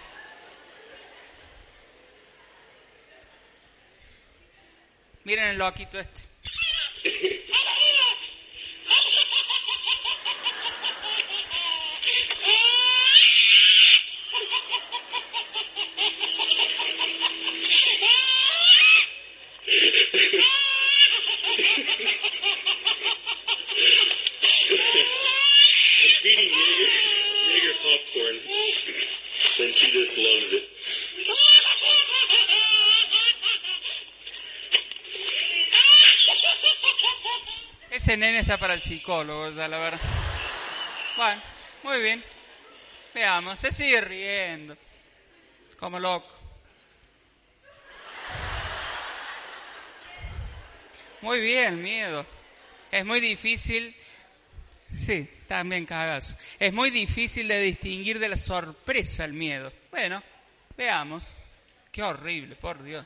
[5.23, 6.32] Miren el loquito este.
[37.91, 40.01] Ese nene está para el psicólogo, ya la verdad.
[41.15, 41.41] Bueno,
[41.83, 42.23] muy bien.
[43.13, 44.75] Veamos, se sigue riendo.
[45.77, 46.33] Como loco.
[51.21, 52.25] Muy bien, miedo.
[52.91, 53.95] Es muy difícil.
[54.93, 56.35] Sí, también cagazo.
[56.59, 59.71] Es muy difícil de distinguir de la sorpresa el miedo.
[59.91, 60.21] Bueno,
[60.77, 61.33] veamos.
[61.91, 63.05] Qué horrible, por Dios.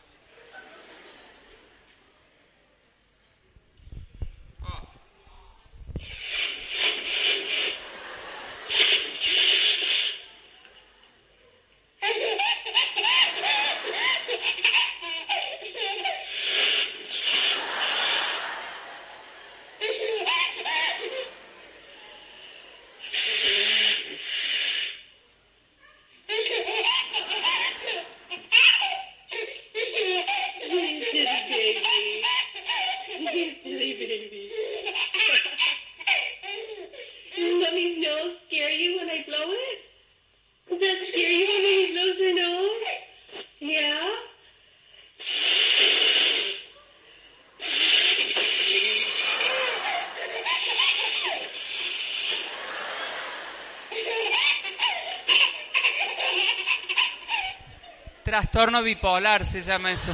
[58.27, 60.13] Trastorno bipolar se llama eso.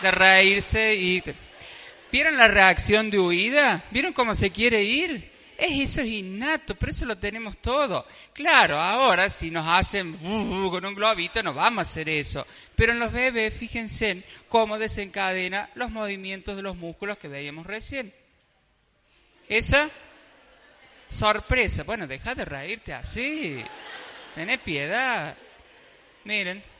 [0.00, 1.20] De reírse y...
[2.12, 3.82] ¿Vieron la reacción de huida?
[3.90, 5.32] ¿Vieron cómo se quiere ir?
[5.58, 8.06] Es, eso es innato, pero eso lo tenemos todo.
[8.32, 12.46] Claro, ahora si nos hacen uh, con un globito no vamos a hacer eso.
[12.76, 17.66] Pero en los bebés, fíjense en cómo desencadena los movimientos de los músculos que veíamos
[17.66, 18.14] recién.
[19.48, 19.90] Esa
[21.08, 21.82] sorpresa.
[21.82, 23.64] Bueno, deja de reírte así.
[24.36, 25.36] Tené piedad.
[26.22, 26.70] Miren.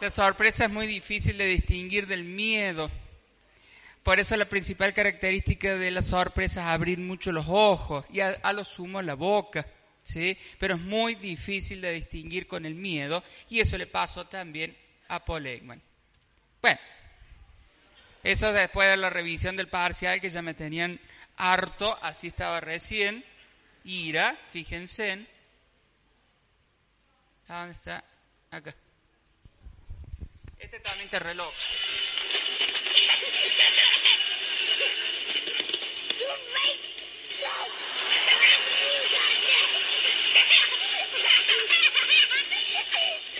[0.00, 2.90] La sorpresa es muy difícil de distinguir del miedo.
[4.02, 8.28] Por eso la principal característica de la sorpresa es abrir mucho los ojos y a,
[8.42, 9.66] a lo sumo la boca.
[10.02, 10.38] ¿sí?
[10.58, 14.74] Pero es muy difícil de distinguir con el miedo y eso le pasó también
[15.08, 15.82] a Paul Ekman.
[16.62, 16.80] Bueno,
[18.22, 20.98] eso después de la revisión del parcial que ya me tenían
[21.36, 23.22] harto, así estaba recién.
[23.84, 25.28] Ira, fíjense en...
[27.46, 28.02] ¿Dónde está?
[28.50, 28.74] Acá.
[30.82, 31.52] Reloj.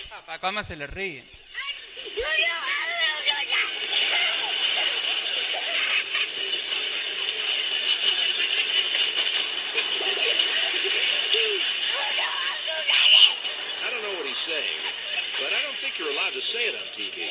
[0.09, 1.23] Papá, ¿cómo se le ríe?
[13.83, 14.80] I don't know what he's saying,
[15.97, 17.27] you're allowed to say it on TV.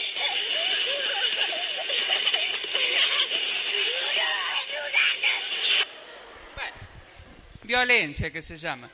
[7.62, 8.90] Violencia que se llama.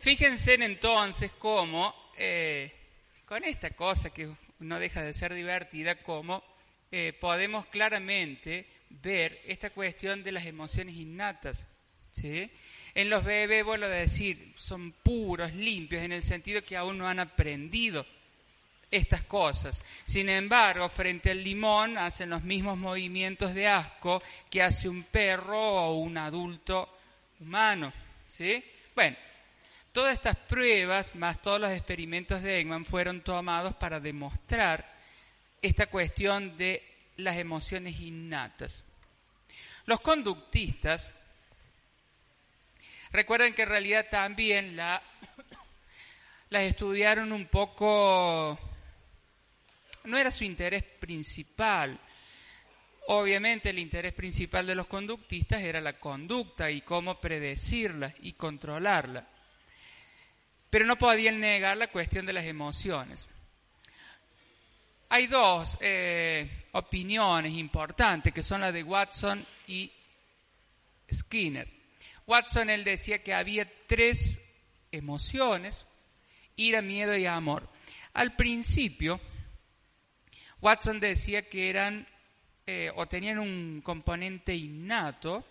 [0.00, 2.72] Fíjense en entonces cómo, eh,
[3.24, 6.44] con esta cosa que no deja de ser divertida, como
[6.90, 11.64] eh, podemos claramente ver esta cuestión de las emociones innatas.
[12.94, 17.08] En los bebés, vuelvo a decir, son puros, limpios, en el sentido que aún no
[17.08, 18.06] han aprendido
[18.90, 19.82] estas cosas.
[20.04, 25.58] Sin embargo, frente al limón hacen los mismos movimientos de asco que hace un perro
[25.58, 26.98] o un adulto
[27.40, 27.92] humano.
[28.28, 28.62] ¿sí?
[28.94, 29.16] Bueno,
[29.92, 34.92] todas estas pruebas, más todos los experimentos de Ekman, fueron tomados para demostrar
[35.62, 36.82] esta cuestión de
[37.16, 38.84] las emociones innatas.
[39.86, 41.12] Los conductistas,
[43.12, 45.02] recuerden que en realidad también la,
[46.50, 48.58] las estudiaron un poco,
[50.04, 51.98] no era su interés principal.
[53.08, 59.28] Obviamente el interés principal de los conductistas era la conducta y cómo predecirla y controlarla.
[60.70, 63.28] Pero no podían negar la cuestión de las emociones.
[65.10, 69.92] Hay dos eh, opiniones importantes que son las de Watson y
[71.12, 71.81] Skinner.
[72.26, 74.40] Watson él decía que había tres
[74.90, 75.86] emociones,
[76.56, 77.68] ira, miedo y amor.
[78.12, 79.20] Al principio,
[80.60, 82.06] Watson decía que eran
[82.66, 85.44] eh, o tenían un componente innato,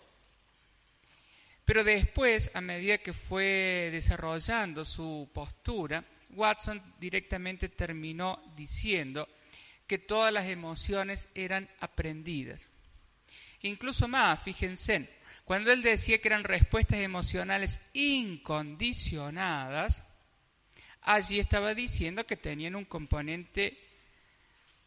[1.64, 9.28] pero después, a medida que fue desarrollando su postura, Watson directamente terminó diciendo
[9.86, 12.68] que todas las emociones eran aprendidas.
[13.60, 15.08] Incluso más, fíjense,
[15.44, 20.04] cuando él decía que eran respuestas emocionales incondicionadas,
[21.02, 23.78] allí estaba diciendo que tenían un componente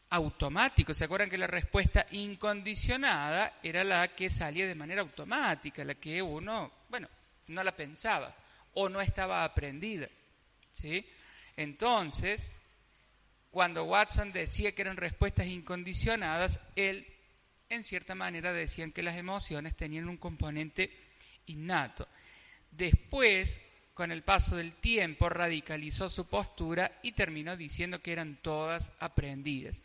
[0.09, 0.93] automático.
[0.93, 6.21] ¿Se acuerdan que la respuesta incondicionada era la que salía de manera automática, la que
[6.21, 7.09] uno, bueno,
[7.47, 8.35] no la pensaba
[8.73, 10.07] o no estaba aprendida?
[10.71, 11.05] ¿Sí?
[11.57, 12.51] Entonces,
[13.51, 17.14] cuando Watson decía que eran respuestas incondicionadas, él
[17.69, 20.91] en cierta manera decían que las emociones tenían un componente
[21.47, 22.07] innato.
[22.71, 23.61] Después,
[23.93, 29.81] con el paso del tiempo, radicalizó su postura y terminó diciendo que eran todas aprendidas.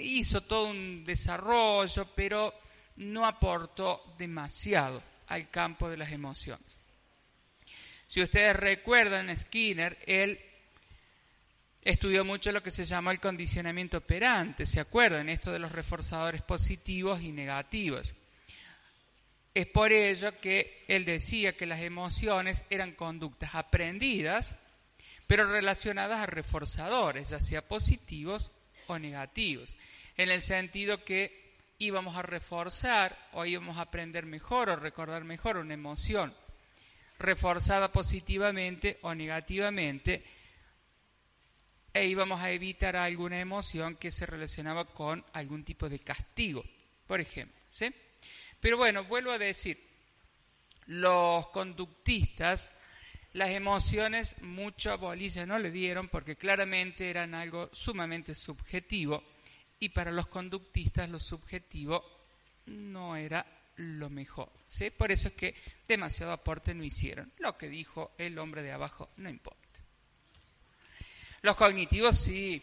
[0.00, 2.54] Hizo todo un desarrollo, pero
[2.96, 6.78] no aportó demasiado al campo de las emociones.
[8.06, 10.40] Si ustedes recuerdan, Skinner, él
[11.84, 15.28] estudió mucho lo que se llama el condicionamiento operante, ¿se acuerdan?
[15.28, 18.14] Esto de los reforzadores positivos y negativos.
[19.52, 24.54] Es por ello que él decía que las emociones eran conductas aprendidas,
[25.26, 28.50] pero relacionadas a reforzadores, ya sea positivos
[28.86, 29.76] o negativos,
[30.16, 35.58] en el sentido que íbamos a reforzar o íbamos a aprender mejor o recordar mejor
[35.58, 36.34] una emoción
[37.18, 40.24] reforzada positivamente o negativamente
[41.94, 46.64] e íbamos a evitar alguna emoción que se relacionaba con algún tipo de castigo,
[47.06, 47.56] por ejemplo.
[47.70, 47.94] ¿sí?
[48.60, 49.80] Pero bueno, vuelvo a decir,
[50.86, 52.68] los conductistas,
[53.32, 59.22] las emociones mucha bolilla no le dieron porque claramente eran algo sumamente subjetivo
[59.78, 62.04] y para los conductistas lo subjetivo
[62.66, 64.50] no era lo mejor.
[64.66, 64.90] ¿sí?
[64.90, 65.54] Por eso es que
[65.86, 67.32] demasiado aporte no hicieron.
[67.38, 69.63] Lo que dijo el hombre de abajo no importa.
[71.44, 72.62] Los cognitivos sí.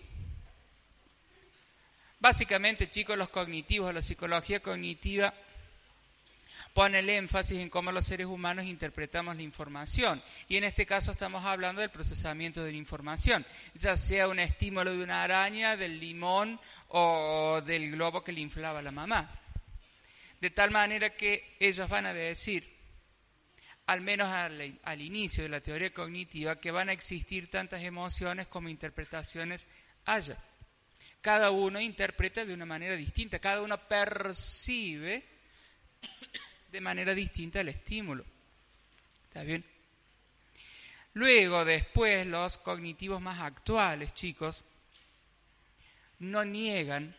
[2.19, 5.35] Básicamente, chicos, los cognitivos, la psicología cognitiva
[6.73, 10.23] pone el énfasis en cómo los seres humanos interpretamos la información.
[10.47, 14.93] Y en este caso estamos hablando del procesamiento de la información, ya sea un estímulo
[14.93, 19.29] de una araña, del limón o del globo que le inflaba la mamá.
[20.39, 22.67] De tal manera que ellos van a decir,
[23.91, 28.69] al menos al, inicio de la teoría cognitiva, que van a existir tantas emociones como
[28.69, 29.67] interpretaciones
[30.05, 30.37] haya.
[31.19, 35.25] Cada uno interpreta de una manera distinta, cada uno percibe
[36.71, 38.23] de manera distinta el estímulo.
[39.25, 39.65] ¿Está bien?
[41.15, 44.63] Luego, después, los cognitivos más actuales, chicos,
[46.19, 47.13] no niegan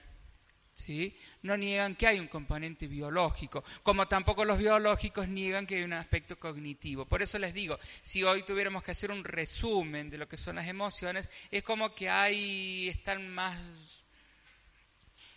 [0.85, 1.17] ¿sí?
[1.43, 5.93] no niegan que hay un componente biológico, como tampoco los biológicos niegan que hay un
[5.93, 7.05] aspecto cognitivo.
[7.07, 10.57] Por eso les digo, si hoy tuviéramos que hacer un resumen de lo que son
[10.57, 13.59] las emociones, es como que hay, están más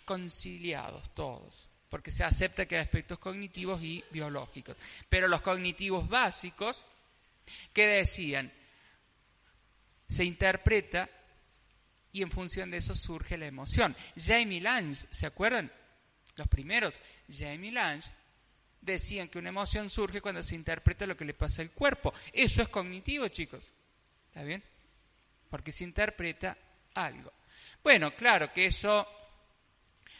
[0.05, 4.77] conciliados todos, porque se acepta que hay aspectos cognitivos y biológicos.
[5.09, 6.85] Pero los cognitivos básicos,
[7.73, 8.51] ¿qué decían?
[10.07, 11.09] Se interpreta
[12.15, 13.93] y en función de eso surge la emoción.
[14.15, 15.69] Jamie Lange, ¿se acuerdan?
[16.37, 16.97] Los primeros,
[17.29, 18.09] Jamie Lange
[18.79, 22.13] decían que una emoción surge cuando se interpreta lo que le pasa al cuerpo.
[22.31, 23.69] Eso es cognitivo, chicos.
[24.27, 24.63] ¿Está bien?
[25.49, 26.57] Porque se interpreta
[26.93, 27.33] algo.
[27.83, 29.05] Bueno, claro que eso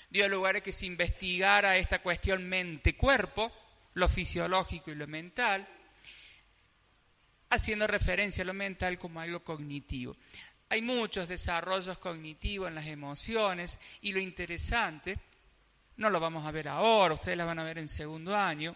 [0.09, 3.53] dio lugar a que se investigara esta cuestión mente-cuerpo,
[3.93, 5.65] lo fisiológico y lo mental,
[7.49, 10.17] haciendo referencia a lo mental como algo cognitivo.
[10.69, 15.19] Hay muchos desarrollos cognitivos en las emociones y lo interesante,
[15.97, 18.75] no lo vamos a ver ahora, ustedes la van a ver en segundo año,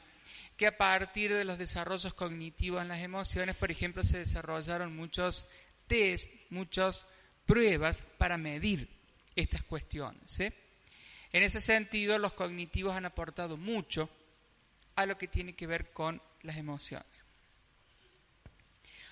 [0.56, 5.48] que a partir de los desarrollos cognitivos en las emociones, por ejemplo, se desarrollaron muchos
[5.88, 7.08] test, muchas
[7.46, 8.88] pruebas para medir
[9.36, 10.40] estas cuestiones.
[10.40, 10.54] En
[11.44, 14.10] ese sentido, los cognitivos han aportado mucho
[14.96, 17.29] a lo que tiene que ver con las emociones.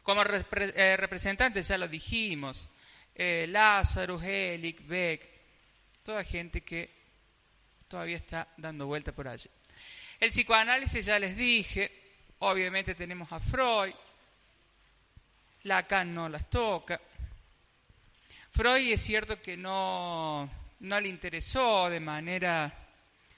[0.07, 2.65] Como eh, representantes, ya lo dijimos,
[3.13, 5.29] eh, Lázaro, Beck,
[6.01, 6.89] toda gente que
[7.89, 9.49] todavía está dando vuelta por allí.
[10.17, 11.91] El psicoanálisis ya les dije,
[12.39, 13.93] obviamente tenemos a Freud,
[15.63, 17.01] Lacan no las toca.
[18.51, 20.49] Freud es cierto que no,
[20.79, 22.73] no le interesó de manera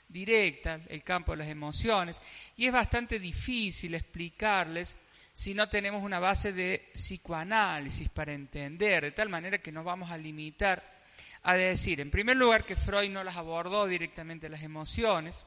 [0.08, 2.22] directa el campo de las emociones
[2.58, 4.96] y es bastante difícil explicarles
[5.34, 10.12] si no tenemos una base de psicoanálisis para entender, de tal manera que nos vamos
[10.12, 11.00] a limitar
[11.44, 15.42] a decir, en primer lugar, que Freud no las abordó directamente las emociones,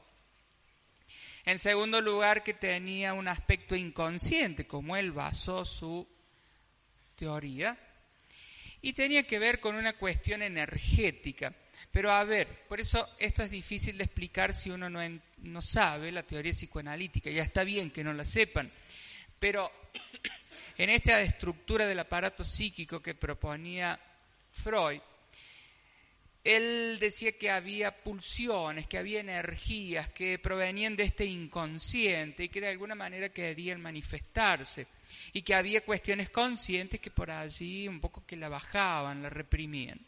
[1.45, 6.07] en segundo lugar, que tenía un aspecto inconsciente, como él basó su
[7.15, 7.77] teoría,
[8.81, 11.53] y tenía que ver con una cuestión energética.
[11.91, 14.99] Pero a ver, por eso esto es difícil de explicar si uno no,
[15.37, 18.71] no sabe la teoría psicoanalítica, ya está bien que no la sepan,
[19.43, 19.69] pero
[20.77, 23.99] en esta estructura del aparato psíquico que proponía
[24.49, 25.01] Freud,
[26.41, 32.61] él decía que había pulsiones, que había energías que provenían de este inconsciente y que
[32.61, 34.87] de alguna manera querían manifestarse
[35.33, 39.99] y que había cuestiones conscientes que por allí un poco que la bajaban, la reprimían.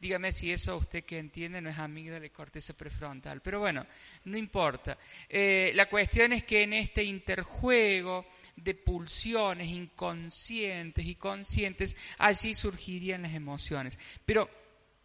[0.00, 3.42] Dígame si eso usted que entiende no es amigo de la corteza prefrontal.
[3.42, 3.86] Pero bueno,
[4.24, 4.96] no importa.
[5.28, 8.26] Eh, la cuestión es que en este interjuego
[8.56, 13.98] de pulsiones inconscientes y conscientes, allí surgirían las emociones.
[14.24, 14.48] Pero,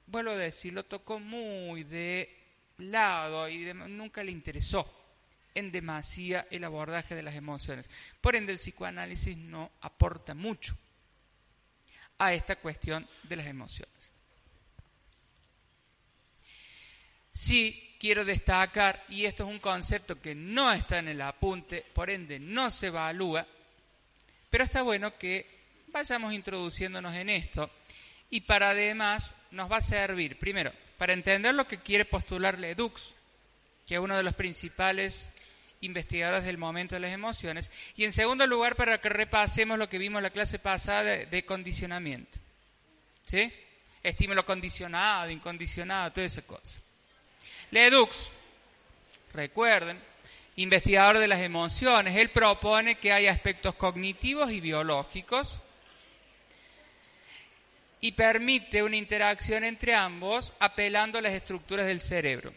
[0.07, 2.29] vuelvo a decir, lo tocó muy de
[2.77, 4.89] lado y nunca le interesó
[5.53, 7.89] en demasía el abordaje de las emociones.
[8.21, 10.77] Por ende, el psicoanálisis no aporta mucho
[12.17, 14.14] a esta cuestión de las emociones.
[17.35, 22.09] Sí quiero destacar, y esto es un concepto que no está en el apunte, por
[22.09, 23.45] ende no se evalúa,
[24.49, 25.45] pero está bueno que
[25.87, 27.69] vayamos introduciéndonos en esto
[28.29, 33.13] y para además nos va a servir, primero, para entender lo que quiere postular Ledux,
[33.85, 35.29] que es uno de los principales
[35.81, 39.97] investigadores del momento de las emociones, y en segundo lugar para que repasemos lo que
[39.97, 42.39] vimos en la clase pasada de, de condicionamiento.
[43.23, 43.51] ¿Sí?
[44.01, 46.79] Estímulo condicionado, incondicionado, toda esa cosa.
[47.71, 48.29] Ledux,
[49.33, 49.99] recuerden,
[50.55, 55.59] investigador de las emociones, él propone que hay aspectos cognitivos y biológicos
[57.99, 62.53] y permite una interacción entre ambos apelando a las estructuras del cerebro.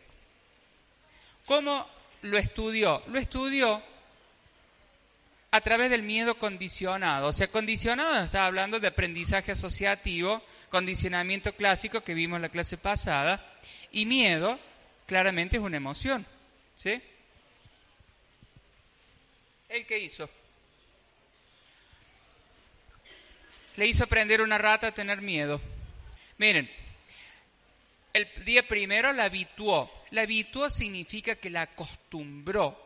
[1.46, 1.88] ¿Cómo
[2.22, 3.02] lo estudió?
[3.06, 3.82] Lo estudió
[5.50, 7.28] a través del miedo condicionado.
[7.28, 12.76] O sea, condicionado está hablando de aprendizaje asociativo, condicionamiento clásico que vimos en la clase
[12.76, 13.42] pasada,
[13.90, 14.58] y miedo
[15.08, 16.24] claramente es una emoción.
[16.76, 17.00] ¿Sí?
[19.68, 20.28] ¿El qué hizo?
[23.76, 25.60] Le hizo aprender una rata a tener miedo.
[26.36, 26.70] Miren,
[28.12, 29.90] el día primero la habituó.
[30.10, 32.78] La habituó significa que la acostumbró.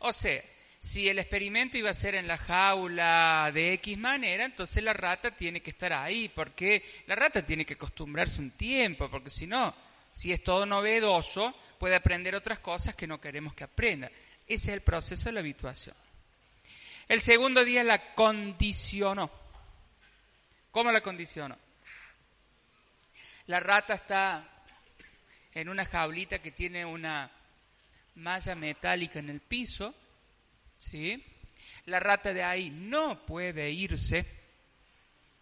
[0.00, 0.42] O sea,
[0.80, 5.30] si el experimento iba a ser en la jaula de X manera, entonces la rata
[5.30, 9.74] tiene que estar ahí, porque la rata tiene que acostumbrarse un tiempo, porque si no,
[10.12, 14.08] si es todo novedoso, puede aprender otras cosas que no queremos que aprenda.
[14.46, 15.96] Ese es el proceso de la habituación.
[17.08, 19.30] El segundo día la condicionó.
[20.70, 21.58] ¿Cómo la condicionó?
[23.46, 24.48] La rata está
[25.52, 27.30] en una jaulita que tiene una
[28.14, 29.94] malla metálica en el piso,
[30.78, 31.22] ¿sí?
[31.86, 34.24] La rata de ahí no puede irse,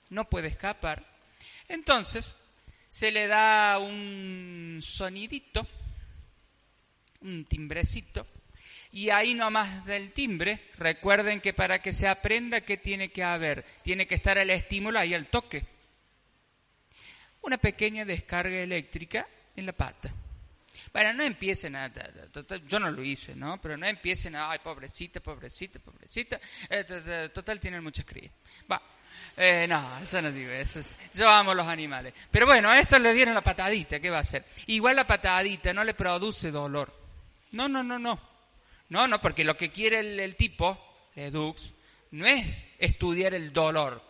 [0.09, 1.05] no puede escapar.
[1.68, 2.35] Entonces,
[2.89, 4.39] se le da un
[4.83, 5.66] sonidito,
[7.22, 8.26] un timbrecito,
[8.93, 13.64] y ahí nomás del timbre, recuerden que para que se aprenda, ¿qué tiene que haber?
[13.83, 15.64] Tiene que estar el estímulo ahí al toque.
[17.43, 20.12] Una pequeña descarga eléctrica en la pata.
[20.93, 21.93] Bueno, no empiecen a,
[22.66, 23.61] yo no lo hice, ¿no?
[23.61, 28.33] Pero no empiecen a, ay, pobrecita, pobrecita, pobrecita, eh, total tienen muchas crías.
[28.70, 28.83] Va,
[29.37, 32.12] Eh, no, eso no digo, eso es- yo amo los animales.
[32.31, 34.45] Pero bueno, a esto le dieron la patadita, ¿qué va a hacer?
[34.66, 36.95] Igual la patadita no le produce dolor.
[37.53, 38.21] No, no, no, no.
[38.89, 40.79] No, no, porque lo que quiere el, el tipo,
[41.14, 41.73] Edux,
[42.11, 44.03] no es estudiar el dolor.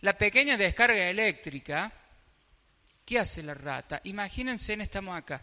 [0.00, 1.92] La pequeña descarga eléctrica,
[3.04, 4.00] ¿qué hace la rata?
[4.04, 5.42] Imagínense, estamos acá.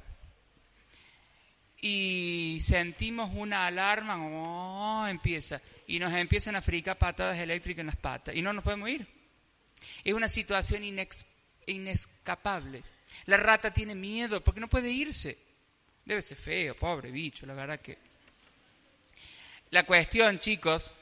[1.84, 5.60] Y sentimos una alarma, oh, empieza,
[5.92, 9.06] y nos empiezan a fricar patadas eléctricas en las patas, y no nos podemos ir.
[10.06, 10.84] Es una situación
[11.66, 12.82] inescapable.
[13.26, 15.38] La rata tiene miedo porque no puede irse.
[16.06, 17.98] Debe ser feo, pobre bicho, la verdad que.
[19.72, 20.94] La cuestión, chicos,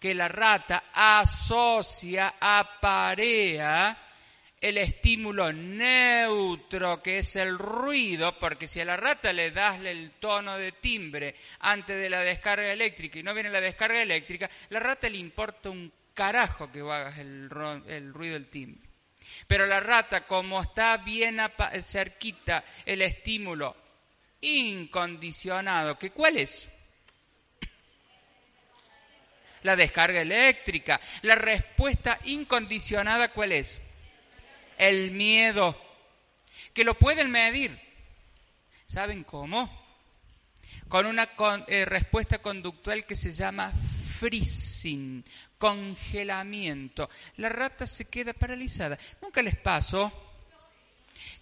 [0.00, 4.07] que la rata asocia, aparea
[4.60, 10.12] el estímulo neutro, que es el ruido, porque si a la rata le das el
[10.12, 14.80] tono de timbre antes de la descarga eléctrica y no viene la descarga eléctrica, la
[14.80, 17.48] rata le importa un carajo que hagas el,
[17.86, 18.88] el ruido del timbre.
[19.46, 21.38] Pero la rata, como está bien
[21.82, 23.76] cerquita el estímulo
[24.40, 26.68] incondicionado, que ¿cuál es?
[29.62, 31.00] La descarga eléctrica.
[31.22, 33.80] La respuesta incondicionada, ¿cuál es?
[34.78, 35.76] El miedo.
[36.72, 37.78] Que lo pueden medir.
[38.86, 39.68] ¿Saben cómo?
[40.88, 41.28] Con una
[41.66, 43.72] eh, respuesta conductual que se llama
[44.18, 45.24] freezing,
[45.58, 47.10] congelamiento.
[47.36, 48.98] La rata se queda paralizada.
[49.20, 50.12] ¿Nunca les pasó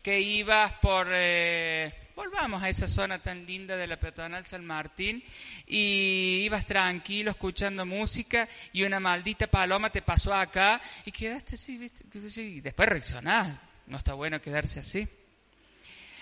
[0.03, 1.09] que ibas por...
[1.11, 5.23] eh, volvamos a esa zona tan linda de la peatonal San Martín
[5.67, 11.77] y ibas tranquilo escuchando música y una maldita paloma te pasó acá y quedaste así,
[11.77, 12.05] ¿viste?
[12.41, 13.59] Y después reaccionás.
[13.87, 15.07] No está bueno quedarse así.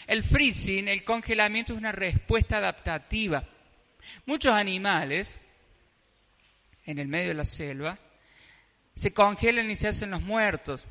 [0.09, 3.49] El freezing, el congelamiento, es una respuesta adaptativa.
[4.27, 5.39] Muchos animales,
[6.85, 7.99] en el medio de la selva,
[8.97, 10.85] se congelan y se hacen los muertos.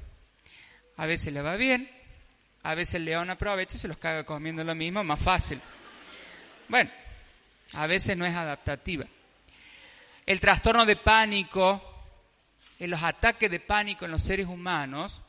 [0.95, 1.89] A veces le va bien,
[2.63, 5.59] a veces el león aprovecha y se los caga comiendo lo mismo, más fácil.
[6.69, 6.89] Bueno,
[7.73, 9.05] a veces no es adaptativa.
[10.25, 11.81] El trastorno de pánico,
[12.79, 15.21] los ataques de pánico en los seres humanos,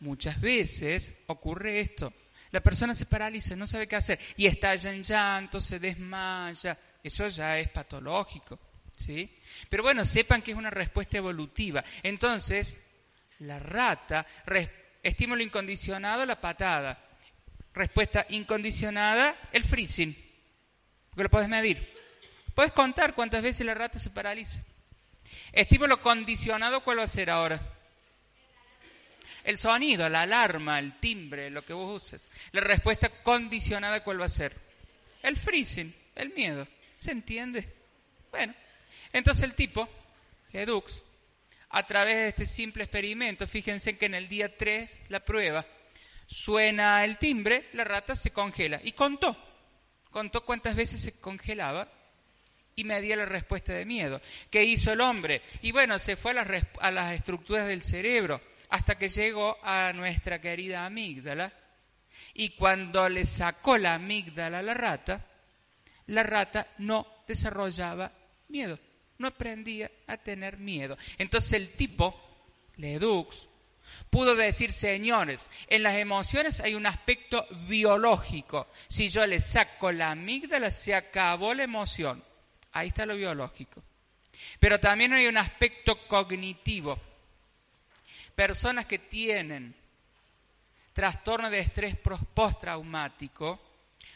[0.00, 2.12] muchas veces ocurre esto.
[2.50, 6.76] La persona se paraliza, no sabe qué hacer y estalla en llanto, se desmaya.
[7.02, 8.58] Eso ya es patológico,
[8.96, 9.38] ¿sí?
[9.68, 11.84] Pero bueno, sepan que es una respuesta evolutiva.
[12.02, 12.78] Entonces,
[13.40, 14.68] la rata, res-
[15.02, 17.02] estímulo incondicionado, la patada.
[17.72, 20.16] Respuesta incondicionada, el freezing.
[21.10, 21.94] Porque lo puedes medir.
[22.54, 24.62] Puedes contar cuántas veces la rata se paraliza.
[25.52, 27.60] Estímulo condicionado, ¿cuál va a ser ahora?
[29.44, 32.28] El sonido, la alarma, el timbre, lo que vos uses.
[32.52, 34.56] La respuesta condicionada, ¿cuál va a ser?
[35.22, 36.66] El freezing, el miedo.
[36.98, 37.72] ¿Se entiende?
[38.30, 38.54] Bueno,
[39.12, 39.88] entonces el tipo,
[40.52, 41.02] Edux,
[41.70, 45.64] a través de este simple experimento, fíjense que en el día 3, la prueba,
[46.26, 48.80] suena el timbre, la rata se congela.
[48.82, 49.36] Y contó,
[50.10, 51.88] contó cuántas veces se congelaba
[52.74, 54.20] y medía la respuesta de miedo.
[54.50, 55.42] ¿Qué hizo el hombre?
[55.62, 58.40] Y bueno, se fue a las, a las estructuras del cerebro
[58.70, 61.52] hasta que llegó a nuestra querida amígdala.
[62.34, 65.26] Y cuando le sacó la amígdala a la rata,
[66.06, 68.12] la rata no desarrollaba
[68.48, 68.78] miedo,
[69.20, 70.96] no aprendía a tener miedo.
[71.18, 72.18] Entonces el tipo,
[72.76, 73.46] Ledux,
[74.08, 78.66] pudo decir, señores, en las emociones hay un aspecto biológico.
[78.88, 82.24] Si yo le saco la amígdala, se acabó la emoción.
[82.72, 83.82] Ahí está lo biológico.
[84.58, 86.98] Pero también hay un aspecto cognitivo.
[88.34, 89.74] Personas que tienen
[90.94, 93.60] trastorno de estrés postraumático,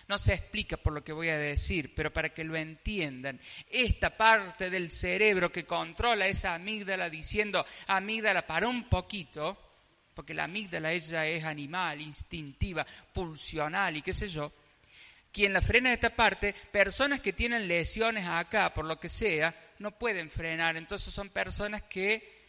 [0.08, 3.40] no se explica por lo que voy a decir, pero para que lo entiendan,
[3.70, 9.58] esta parte del cerebro que controla esa amígdala diciendo, amígdala, para un poquito,
[10.14, 14.52] porque la amígdala ella es animal, instintiva, pulsional y qué sé yo,
[15.34, 19.98] quien la frena esta parte, personas que tienen lesiones acá, por lo que sea, no
[19.98, 20.76] pueden frenar.
[20.76, 22.44] Entonces son personas que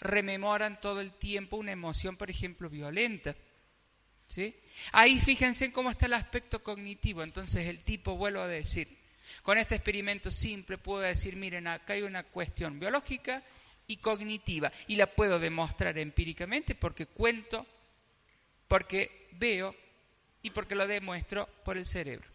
[0.00, 3.36] rememoran todo el tiempo una emoción, por ejemplo, violenta.
[4.34, 4.52] ¿Sí?
[4.90, 7.22] Ahí fíjense cómo está el aspecto cognitivo.
[7.22, 8.88] Entonces el tipo, vuelvo a decir,
[9.42, 13.44] con este experimento simple puedo decir, miren, acá hay una cuestión biológica
[13.86, 17.64] y cognitiva y la puedo demostrar empíricamente porque cuento,
[18.66, 19.72] porque veo
[20.42, 22.33] y porque lo demuestro por el cerebro.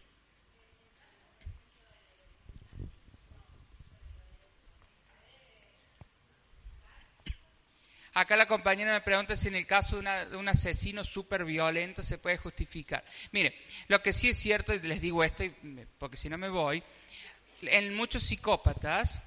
[8.12, 12.02] Acá la compañera me pregunta si en el caso de, una- un asesino súper violento
[12.02, 13.04] se puede justificar.
[13.30, 13.54] Mire,
[13.88, 15.44] lo que sí es cierto, y les digo esto
[15.98, 16.82] porque si no me voy,
[17.62, 19.18] en muchos psicópatas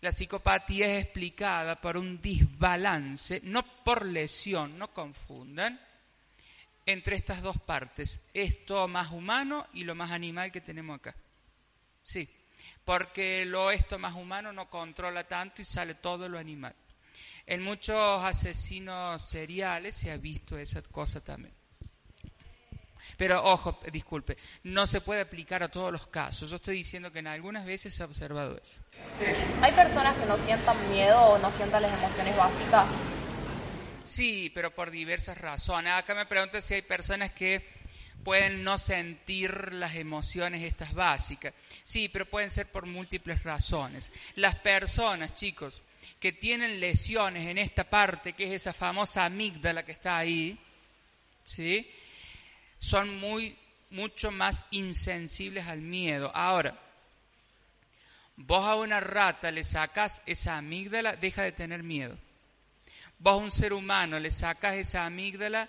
[0.00, 5.80] La psicopatía es explicada por un desbalance, no por lesión, no confundan,
[6.86, 11.16] entre estas dos partes, esto más humano y lo más animal que tenemos acá.
[12.04, 12.28] Sí,
[12.84, 16.74] porque lo esto más humano no controla tanto y sale todo lo animal.
[17.48, 21.54] En muchos asesinos seriales se ha visto esa cosa también.
[23.16, 26.50] Pero ojo, disculpe, no se puede aplicar a todos los casos.
[26.50, 28.82] Yo estoy diciendo que en algunas veces se ha observado eso.
[29.62, 32.86] ¿Hay personas que no sientan miedo o no sientan las emociones básicas?
[34.04, 35.94] Sí, pero por diversas razones.
[35.94, 37.66] Acá me preguntan si hay personas que
[38.24, 41.54] pueden no sentir las emociones estas básicas.
[41.82, 44.12] Sí, pero pueden ser por múltiples razones.
[44.34, 45.82] Las personas, chicos,
[46.20, 50.58] que tienen lesiones en esta parte, que es esa famosa amígdala que está ahí,
[51.44, 51.90] ¿sí?
[52.78, 53.56] son muy,
[53.90, 56.30] mucho más insensibles al miedo.
[56.34, 56.78] Ahora,
[58.36, 62.16] vos a una rata le sacas esa amígdala, deja de tener miedo.
[63.18, 65.68] Vos a un ser humano le sacas esa amígdala,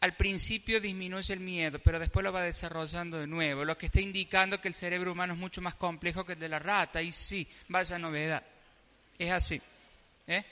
[0.00, 4.00] al principio disminuye el miedo, pero después lo va desarrollando de nuevo, lo que está
[4.00, 7.12] indicando que el cerebro humano es mucho más complejo que el de la rata, y
[7.12, 8.42] sí, vaya novedad.
[9.20, 9.60] Es así.
[10.26, 10.42] ¿Eh?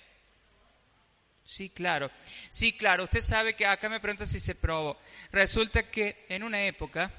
[1.42, 2.10] Sí, claro.
[2.50, 3.04] Sí, claro.
[3.04, 5.00] Usted sabe que acá me pregunta si se probó.
[5.32, 7.10] Resulta que en una época,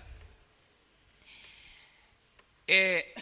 [2.68, 3.16] eh,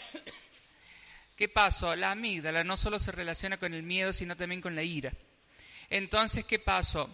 [1.37, 1.95] ¿qué pasó?
[1.95, 5.13] La amígdala no solo se relaciona con el miedo, sino también con la ira.
[5.89, 7.09] Entonces, ¿qué pasó?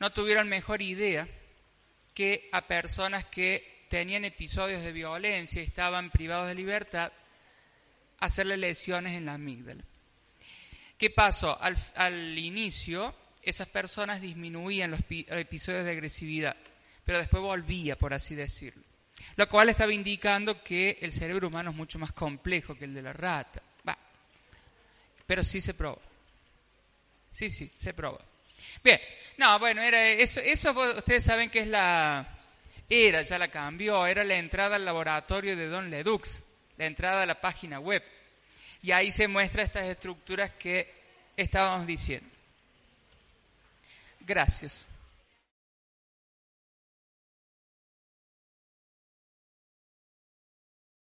[0.00, 1.28] No tuvieron mejor idea
[2.14, 7.12] que a personas que tenían episodios de violencia y estaban privados de libertad,
[8.18, 9.84] hacerle lesiones en la amígdala.
[10.98, 11.58] ¿Qué pasó?
[11.60, 16.56] Al, inicio, esas personas disminuían los episodios de agresividad,
[17.04, 18.82] pero después volvía, por así decirlo.
[19.36, 23.02] Lo cual estaba indicando que el cerebro humano es mucho más complejo que el de
[23.02, 23.62] la rata.
[23.86, 23.96] Va.
[25.26, 26.00] Pero sí se probó.
[27.32, 28.18] Sí, sí, se probó.
[28.82, 29.00] Bien,
[29.36, 32.26] no, bueno, era eso, eso ustedes saben que es la,
[32.88, 36.42] era, ya la cambió, era la entrada al laboratorio de Don Ledux,
[36.78, 38.02] la entrada a la página web.
[38.82, 40.92] Y ahí se muestra estas estructuras que
[41.36, 42.28] estábamos diciendo.
[44.20, 44.86] Gracias.